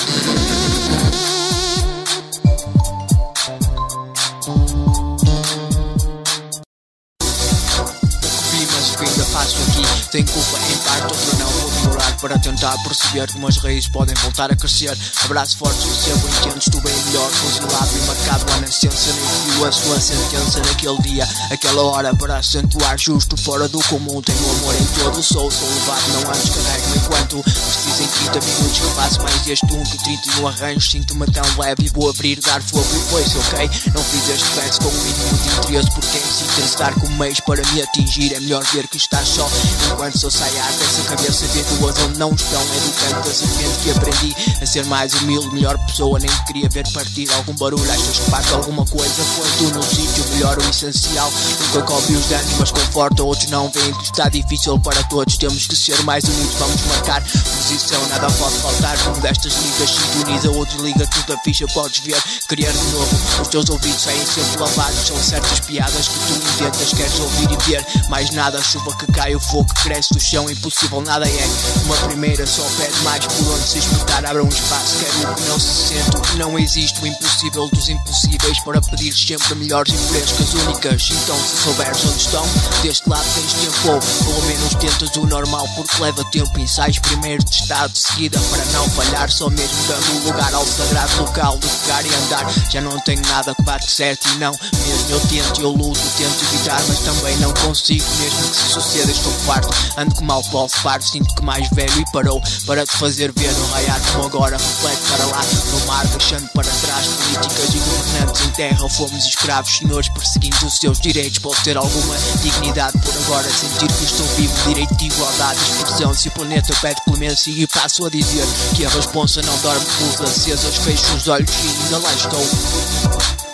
tem 10.10 10.24
culpa 10.26 10.58
em 10.70 10.76
parte, 10.76 11.04
outra 11.04 11.38
não 11.38 11.46
vou 11.46 11.70
ignorar 11.70 12.16
para 12.20 12.38
tentar 12.42 12.76
perceber 12.82 13.30
como 13.32 13.46
as 13.46 13.56
raízes 13.56 13.88
podem 13.88 14.14
voltar 14.16 14.50
a 14.50 14.56
crescer. 14.56 14.96
Abraço 15.24 15.56
forte, 15.56 15.86
recebo, 15.86 16.28
entendo, 16.28 16.58
estou 16.58 16.80
bem 16.80 16.94
melhor, 17.04 17.30
fuzilado 17.30 17.90
e 17.96 18.00
marcado 18.06 18.52
a 18.52 18.60
nascença, 18.60 19.12
nem 19.12 19.54
viu 19.54 19.64
a 19.64 19.72
sua 19.72 20.00
sentença 20.00 20.60
naquele 20.60 21.00
dia, 21.02 21.28
aquela 21.50 21.82
hora 21.82 22.14
para 22.14 22.36
acentuar 22.36 22.98
justo 22.98 23.36
fora 23.36 23.68
do 23.68 23.78
comum. 23.84 24.20
Tenho 24.20 24.50
amor 24.50 24.74
em 24.74 24.84
todo 25.00 25.18
o 25.18 25.22
sou, 25.22 25.50
sou 25.50 25.68
levado, 25.68 26.08
não 26.12 26.30
há 26.30 26.34
descarrego 26.34 26.96
enquanto 26.96 27.42
preciso 27.42 28.02
em 28.02 28.06
30 28.32 28.40
minutos 28.40 28.78
que 28.78 28.94
faço 28.94 29.22
mais 29.22 29.48
este 29.48 29.72
um 29.72 29.84
que 29.84 29.98
31 29.98 30.48
arranjo, 30.48 30.90
sinto-me 30.90 31.26
tão 31.26 31.44
leve 31.58 31.84
e 31.84 31.88
vou 31.88 32.10
abrir, 32.10 32.40
dar 32.40 32.60
fogo 32.60 32.88
e 32.94 33.10
pois, 33.10 33.36
ok? 33.36 33.70
Não 33.94 34.02
fiz 34.02 34.28
este 34.28 34.48
verso 34.54 34.80
com 34.80 34.88
o 34.88 34.92
mínimo 34.92 35.38
de 35.38 35.48
interesse 35.58 35.90
por 35.92 36.04
quem 36.10 36.20
se 36.20 36.44
interessar 36.44 36.92
como 36.94 37.16
meios 37.16 37.40
para 37.40 37.62
me 37.72 37.82
atingir, 37.82 38.34
é 38.34 38.40
melhor 38.40 38.64
ver 38.72 38.88
que 38.88 38.96
estás 38.96 39.28
só 39.28 39.48
enquanto 39.92 40.18
sou 40.18 40.30
saiar 40.30 40.72
dessa 40.72 41.02
cabeça 41.02 41.46
duas 41.78 41.98
onde 41.98 42.18
não 42.18 42.31
estão 42.34 42.62
educando 42.62 43.28
da 43.28 43.34
serpente 43.34 43.78
que 43.82 43.90
aprendi 43.90 44.36
a 44.60 44.66
ser 44.66 44.84
mais 44.86 45.12
humilde, 45.14 45.54
melhor 45.54 45.78
pessoa 45.86 46.18
nem 46.18 46.30
queria 46.46 46.68
ver 46.68 46.84
partir 46.92 47.30
algum 47.32 47.54
barulho, 47.54 47.90
achas 47.90 48.18
que 48.18 48.30
falta 48.30 48.54
alguma 48.54 48.84
coisa 48.86 49.22
tu 49.58 49.64
no 49.64 49.82
sítio 49.82 50.24
melhor 50.32 50.58
o 50.58 50.70
essencial. 50.70 51.30
Nunca 51.60 51.82
cobre 51.82 52.14
os 52.14 52.26
danos 52.26 52.52
mas 52.58 52.70
conforta 52.70 53.22
outros 53.22 53.50
não 53.50 53.70
que 53.70 53.80
está 54.02 54.28
difícil 54.28 54.78
para 54.78 55.02
todos. 55.04 55.36
Temos 55.36 55.66
que 55.66 55.76
ser 55.76 56.00
mais 56.04 56.24
unidos 56.24 56.54
vamos 56.58 56.80
marcar 56.86 57.22
posição 57.22 58.00
nada 58.08 58.30
pode 58.32 58.54
faltar. 58.56 58.96
Um 59.08 59.20
destas 59.20 59.54
ligas 59.54 59.90
sintoniza 59.90 60.50
ou 60.50 60.64
desliga 60.66 61.06
tudo 61.06 61.34
a 61.34 61.38
ficha. 61.38 61.66
Podes 61.68 62.00
ver 62.00 62.20
criar 62.48 62.72
de 62.72 62.84
novo 62.92 63.16
os 63.40 63.48
teus 63.48 63.68
ouvidos 63.70 64.02
saem 64.02 64.24
sempre 64.26 64.60
lavados. 64.60 65.06
São 65.06 65.16
certas 65.22 65.60
piadas 65.60 66.08
que 66.08 66.18
tu 66.18 66.32
inventas 66.34 66.92
queres 66.92 67.20
ouvir 67.20 67.50
e 67.50 67.70
ver 67.70 67.84
mais 68.08 68.30
nada. 68.30 68.62
Chuva 68.62 68.96
que 68.96 69.06
cai 69.12 69.34
o 69.34 69.40
fogo 69.40 69.72
que 69.74 69.82
cresce 69.82 70.12
do 70.14 70.20
chão 70.20 70.48
impossível 70.50 71.00
nada 71.00 71.28
é 71.28 71.46
uma 71.84 71.96
primeira 71.96 72.21
só 72.46 72.62
pede 72.78 72.96
mais 73.02 73.26
por 73.26 73.52
onde 73.52 73.68
se 73.68 73.78
espetar 73.80 74.24
abra 74.24 74.44
um 74.44 74.48
espaço 74.48 74.96
quero 75.00 75.32
o 75.32 75.34
que 75.34 75.42
não 75.42 75.58
se 75.58 75.88
sente 75.88 76.16
o 76.16 76.20
que 76.20 76.36
não 76.36 76.56
existe 76.56 77.02
o 77.02 77.06
impossível 77.08 77.68
dos 77.72 77.88
impossíveis 77.88 78.60
para 78.64 78.80
pedir 78.80 79.12
sempre 79.12 79.56
melhores 79.56 79.92
e 79.92 79.96
frescas 79.96 80.54
únicas. 80.54 81.10
Então 81.10 81.36
se 81.36 81.56
souberes 81.64 82.04
onde 82.04 82.18
estão 82.18 82.44
deste 82.80 83.08
lado 83.08 83.26
tens 83.34 83.52
tempo. 83.54 83.88
Ou 83.90 84.00
pelo 84.00 84.46
menos 84.46 84.74
tentas 84.76 85.16
o 85.16 85.26
normal 85.26 85.68
porque 85.74 86.00
leva 86.00 86.24
tempo. 86.30 86.60
Ensaios 86.60 87.00
primeiro 87.00 87.44
de 87.44 87.50
estado 87.50 87.92
de 87.92 87.98
seguida 87.98 88.38
para 88.50 88.64
não 88.66 88.88
falhar. 88.90 89.28
Só 89.28 89.50
mesmo 89.50 89.76
dando 89.88 90.24
lugar 90.24 90.54
ao 90.54 90.64
sagrado 90.64 91.22
local 91.22 91.58
de 91.58 91.66
pegar 91.66 92.06
e 92.06 92.14
andar. 92.14 92.70
Já 92.70 92.80
não 92.80 93.00
tenho 93.00 93.22
nada 93.26 93.52
que 93.52 93.62
bate 93.62 93.90
certo 93.90 94.28
e 94.28 94.38
não. 94.38 94.52
Mesmo 94.52 95.10
eu 95.10 95.20
tento 95.26 95.60
eu 95.60 95.70
luto 95.70 96.00
tento 96.16 96.44
evitar 96.44 96.80
mas 96.86 97.00
também 97.00 97.36
não 97.38 97.52
consigo. 97.54 98.04
Mesmo 98.20 98.48
que 98.48 98.56
se 98.56 98.68
suceda 98.68 99.10
estou 99.10 99.32
farto 99.44 99.68
ando 99.96 100.14
com 100.14 100.24
mal 100.24 100.42
posso 100.52 100.76
farto 100.76 101.04
sinto 101.08 101.34
que 101.34 101.42
mais 101.42 101.68
velho 101.70 102.00
e 102.00 102.11
parou 102.12 102.42
para 102.66 102.84
te 102.84 102.92
fazer 102.92 103.32
ver 103.32 103.52
no 103.52 103.66
raiar 103.68 104.00
como 104.12 104.26
agora 104.26 104.56
reflete 104.56 105.00
para 105.08 105.26
lá 105.26 105.42
no 105.70 105.86
mar 105.86 106.06
deixando 106.06 106.48
para 106.50 106.68
trás 106.68 107.06
políticas 107.06 107.74
e 107.74 107.78
governantes 107.78 108.42
em 108.42 108.50
terra. 108.50 108.88
Fomos 108.88 109.24
escravos 109.24 109.78
senhores 109.78 110.08
perseguindo 110.10 110.66
os 110.66 110.78
seus 110.78 111.00
direitos. 111.00 111.38
Posso 111.38 111.62
ter 111.64 111.76
alguma 111.76 112.16
dignidade 112.42 112.98
por 112.98 113.14
agora 113.24 113.50
sentir 113.50 113.90
que 113.92 114.04
estou 114.04 114.26
vivo. 114.36 114.52
Direito 114.68 114.94
de 114.96 115.06
igualdade 115.06 115.60
expressão 115.62 116.14
se 116.14 116.28
o 116.28 116.32
planeta 116.32 116.74
pede 116.80 117.00
clemência 117.02 117.50
e 117.50 117.66
passo 117.66 118.06
a 118.06 118.10
dizer 118.10 118.46
que 118.76 118.84
a 118.84 118.90
responsa 118.90 119.40
não 119.42 119.56
dorme 119.58 119.84
luz 120.00 120.20
acesas. 120.20 120.76
Fecho 120.76 121.14
os 121.14 121.28
olhos 121.28 121.50
e 121.50 121.84
ainda 121.84 121.98
lá 121.98 122.12
estou 122.12 123.52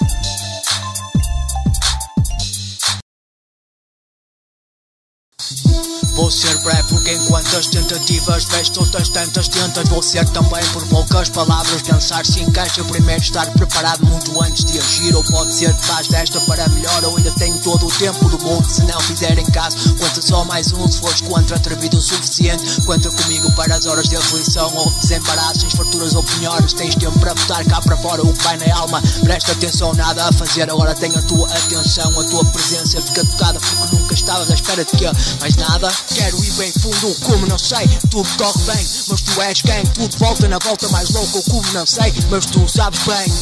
Vou 6.19 6.33
ser 6.33 6.59
breve 6.63 6.83
porque 6.89 7.13
enquanto 7.13 7.57
as 7.57 7.69
tentativas 7.69 8.45
vejo 8.47 8.73
outras 8.79 9.09
tantas 9.09 9.47
tentas 9.47 9.89
Vou 9.89 10.03
ser 10.03 10.29
também 10.31 10.65
por 10.73 10.85
poucas 10.89 11.29
palavras 11.29 11.81
pensar 11.81 12.27
se 12.27 12.41
encaixa 12.43 12.83
Primeiro 12.83 13.23
estar 13.23 13.47
preparado 13.53 14.05
muito 14.05 14.43
antes 14.43 14.65
de 14.65 14.81
agir 14.81 15.15
Ou 15.15 15.23
pode 15.23 15.55
ser 15.55 15.73
faz 15.77 16.09
desta 16.09 16.41
para 16.41 16.69
melhor 16.71 17.05
Ou 17.05 17.17
ainda 17.17 17.31
tenho 17.39 17.57
todo 17.61 17.87
o 17.87 17.91
tempo 17.93 18.29
do 18.31 18.45
mundo 18.45 18.69
se 18.69 18.83
não 18.83 19.01
fizer 19.03 19.39
em 19.39 19.47
caso 19.47 19.95
Conta 19.95 20.21
só 20.21 20.45
mais 20.45 20.73
um 20.73 20.91
se 20.91 20.99
fores 20.99 21.21
contra 21.21 21.55
atrevido 21.55 21.97
o 21.97 22.03
suficiente 22.03 22.81
Conta 22.85 23.09
comigo 23.11 23.53
para 23.53 23.77
as 23.77 23.87
horas 23.87 24.09
de 24.09 24.17
aflição 24.17 24.75
ou 24.75 24.91
desembaraço 24.91 25.67
As 25.67 25.73
farturas 25.73 26.17
ou 26.17 26.25
penhores 26.25 26.73
Tens 26.73 26.97
tempo 26.97 27.17
para 27.21 27.33
botar 27.33 27.65
cá 27.65 27.81
para 27.81 27.97
fora 27.97 28.23
o 28.23 28.35
vai 28.43 28.57
na 28.57 28.77
alma 28.77 29.01
Presta 29.23 29.53
atenção, 29.53 29.95
nada 29.95 30.27
a 30.27 30.33
fazer 30.33 30.69
Agora 30.69 30.97
tenho 30.97 31.17
a 31.17 31.23
tua 31.23 31.47
atenção, 31.47 32.11
a 32.19 32.25
tua 32.25 32.45
presença 32.47 33.01
Fica 33.03 33.25
tocada 33.25 33.61
porque 33.61 33.95
nunca 33.95 34.15
estavas 34.15 34.51
à 34.51 34.55
espera 34.55 34.85
de 34.85 34.91
que 34.97 35.05
mais 35.41 35.55
nada 35.55 35.89
Quero 36.15 36.43
ir 36.45 36.53
bem 36.53 36.73
fundo, 36.73 37.15
como 37.25 37.47
não 37.47 37.59
sei. 37.59 37.87
Tudo 38.11 38.29
corre 38.37 38.65
bem, 38.65 38.87
mas 39.09 39.21
tu 39.21 39.41
és 39.43 39.63
quem? 39.63 39.85
Tudo 39.95 40.17
volta 40.19 40.49
na 40.49 40.59
volta 40.59 40.89
mais 40.89 41.11
louco, 41.11 41.43
como 41.51 41.73
não 41.73 41.87
sei. 41.87 42.13
Mas 42.31 42.47
tu 42.47 42.67
sabes 42.69 43.01
bem. 43.05 43.33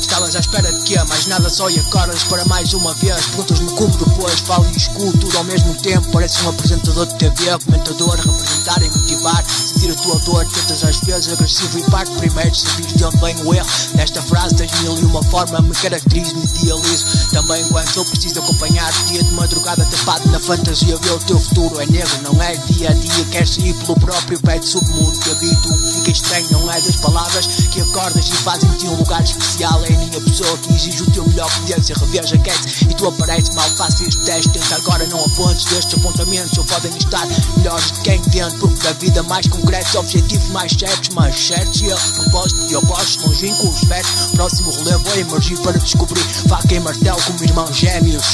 Estavas 0.00 0.34
à 0.34 0.40
espera 0.40 0.72
de 0.72 0.82
quê? 0.84 1.02
Mais 1.04 1.26
nada 1.26 1.48
só 1.48 1.70
e 1.70 1.78
acordas 1.78 2.24
para 2.24 2.44
mais 2.46 2.72
uma 2.74 2.92
vez. 2.94 3.26
Perguntas-me 3.26 3.70
como 3.76 3.96
depois 3.96 4.40
falo 4.40 4.66
e 4.72 4.76
escuto 4.76 5.18
tudo 5.18 5.38
ao 5.38 5.44
mesmo 5.44 5.74
tempo. 5.82 6.10
Parece 6.10 6.42
um 6.42 6.48
apresentador 6.48 7.06
de 7.06 7.14
TV, 7.14 7.58
comentador 7.64 8.16
representar 8.16 8.82
e 8.82 8.90
motivar 8.90 9.44
Sentir 9.80 9.92
a 9.92 10.02
tua 10.02 10.18
dor, 10.18 10.44
tentas 10.44 10.84
às 10.84 11.00
vezes 11.00 11.32
agressivo 11.32 11.78
e 11.78 11.82
parte 11.90 12.12
primeiro 12.18 12.50
vires 12.76 12.92
de 12.92 13.02
onde 13.02 13.16
vem 13.16 13.34
o 13.46 13.54
erro. 13.54 13.66
Nesta 13.94 14.20
frase 14.20 14.54
tens 14.54 14.78
mil 14.80 14.94
e 14.98 15.04
uma 15.06 15.22
forma 15.22 15.62
Me 15.62 15.74
caracterizo, 15.74 16.36
me 16.36 16.44
idealizo. 16.44 17.30
Também 17.30 17.64
quando 17.68 17.88
sou 17.88 18.04
preciso 18.04 18.40
acompanhar 18.40 18.92
Dia 19.06 19.22
de 19.22 19.32
madrugada 19.32 19.86
tapado 19.86 20.28
na 20.28 20.38
fantasia 20.38 20.98
Vê 20.98 21.10
o 21.10 21.18
teu 21.20 21.40
futuro 21.40 21.80
é 21.80 21.86
negro, 21.86 22.22
não 22.22 22.42
é 22.42 22.56
dia 22.56 22.90
a 22.90 22.92
dia. 22.92 23.24
Queres 23.30 23.54
sair 23.54 23.72
pelo 23.72 23.98
próprio 23.98 24.38
pé 24.40 24.58
de 24.58 24.66
submundo 24.66 25.18
que 25.18 25.30
habito 25.30 25.68
que 25.68 25.92
fica 25.94 26.10
estranho 26.10 26.48
não 26.50 26.70
é 26.70 26.78
das 26.78 26.96
palavras 26.96 27.46
Que 27.72 27.80
acordas 27.80 28.28
e 28.28 28.36
fazem-te 28.36 28.86
um 28.86 28.96
lugar 28.96 29.22
especial. 29.22 29.82
É 29.84 29.94
a 29.94 29.98
minha 29.98 30.20
pessoa 30.20 30.58
que 30.58 30.74
exige 30.74 31.02
o 31.04 31.10
teu 31.10 31.26
melhor 31.26 31.50
potência. 31.60 31.96
Reveja 31.96 32.36
queres 32.36 32.82
e 32.82 32.94
tu 32.94 33.06
apareces 33.06 33.54
mal. 33.54 33.70
Faço 33.70 34.04
este 34.04 34.20
teste, 34.24 34.50
tenta 34.50 34.74
agora 34.74 35.06
não 35.06 35.24
apontes 35.24 35.64
Destes 35.64 35.98
apontamentos 35.98 36.58
ou 36.58 36.64
podem 36.64 36.94
estar 36.98 37.26
melhores 37.56 37.92
de 37.92 38.00
quem 38.00 38.20
vende 38.28 38.56
Porque 38.56 38.82
da 38.82 38.92
vida 38.92 39.22
mais 39.22 39.46
concretos, 39.70 39.94
objetivos 39.94 40.48
mais 40.48 40.72
certos 40.72 41.08
Mais 41.10 41.34
certos 41.34 41.80
e 41.80 41.86
erros, 41.86 42.10
propósitos 42.12 42.70
e 42.70 42.76
opostos 42.76 43.22
Longínquos, 43.22 43.84
versos, 43.84 44.30
próximo 44.32 44.70
relevo 44.72 45.04
Vou 45.04 45.16
emergir 45.16 45.58
para 45.58 45.78
descobrir 45.78 46.22
faca 46.48 46.74
e 46.74 46.80
martelo 46.80 47.22
como 47.22 47.44
irmãos 47.44 47.76
gêmeos. 47.76 48.24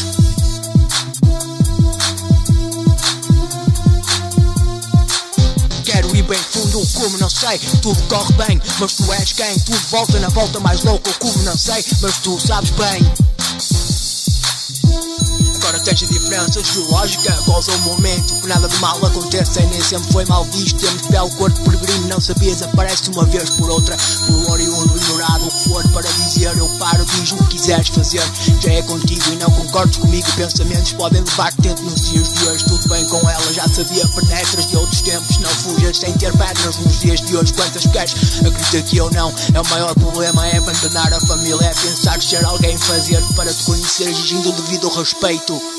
Quero 5.85 6.16
ir 6.16 6.22
bem 6.22 6.38
fundo, 6.38 6.87
como 6.94 7.18
não 7.18 7.31
sei 7.31 7.59
Tudo 7.83 8.03
corre 8.09 8.33
bem, 8.35 8.62
mas 8.79 8.94
tu 8.94 9.12
és 9.12 9.33
quem? 9.33 9.59
Tudo 9.61 9.79
volta 9.90 10.18
na 10.18 10.29
volta 10.29 10.59
mais 10.61 10.83
louco, 10.85 11.12
como 11.18 11.42
não 11.42 11.57
sei 11.57 11.85
Mas 12.01 12.16
tu 12.18 12.40
sabes 12.40 12.70
bem 12.70 13.36
tens 15.87 16.03
a 16.03 16.07
diferença 16.07 16.64
geológica 16.64 17.33
Goza 17.46 17.70
o 17.70 17.79
momento 17.81 18.35
que 18.40 18.49
nada 18.49 18.66
de 18.66 18.77
mal 18.79 18.96
acontece 19.05 19.61
Nem 19.66 19.81
sempre 19.81 20.12
foi 20.12 20.25
mal 20.25 20.44
visto 20.46 20.81
Temos 20.81 21.03
pele, 21.03 21.31
cor 21.37 21.51
de 21.51 21.61
peregrino 21.61 22.09
Não 22.09 22.20
sabias, 22.20 22.62
aparece 22.62 23.09
uma 23.11 23.25
vez 23.25 23.51
por 23.51 23.70
outra 23.70 23.96
Pelo 24.27 24.51
oriundo 24.51 24.96
ignorado 24.96 25.46
O 25.46 25.51
que 25.51 25.68
for 25.68 25.88
para 25.92 26.11
dizer 26.11 26.57
eu 26.59 26.68
paro, 26.79 27.05
diz 27.05 27.33
o 27.33 27.37
que 27.37 27.57
quiseres 27.57 27.88
fazer. 27.88 28.22
Já 28.61 28.72
é 28.72 28.83
contigo 28.83 29.33
e 29.33 29.37
não 29.37 29.51
concordes 29.51 29.99
comigo. 29.99 30.27
Pensamentos 30.33 30.92
podem 30.92 31.22
levar-te 31.22 31.61
dentro 31.61 31.85
nos 31.85 32.11
dias 32.11 32.33
de 32.33 32.49
hoje. 32.49 32.64
Tudo 32.64 32.88
bem 32.88 33.05
com 33.09 33.18
ela, 33.29 33.53
já 33.53 33.66
sabia, 33.68 34.07
penetras 34.09 34.66
de 34.66 34.77
outros 34.77 35.01
tempos. 35.01 35.38
Não 35.38 35.51
fujas 35.51 35.99
sem 35.99 36.12
ter 36.14 36.33
pernas 36.33 36.79
nos 36.79 37.01
dias 37.01 37.20
de 37.20 37.37
hoje. 37.37 37.53
Quantas 37.53 37.87
queres? 37.87 38.14
Acredita 38.38 38.83
que 38.83 38.96
eu 38.96 39.11
não. 39.11 39.33
É 39.55 39.61
o 39.61 39.68
maior 39.68 39.94
problema, 39.94 40.46
é 40.46 40.59
abandonar 40.59 41.12
a 41.12 41.20
família. 41.20 41.66
É 41.66 41.75
pensar 41.75 42.22
ser 42.22 42.44
alguém, 42.44 42.77
fazer 42.79 43.22
para 43.35 43.53
te 43.53 43.64
conhecer, 43.64 44.09
exigindo 44.09 44.49
o 44.51 44.53
devido 44.53 44.88
respeito. 44.88 45.76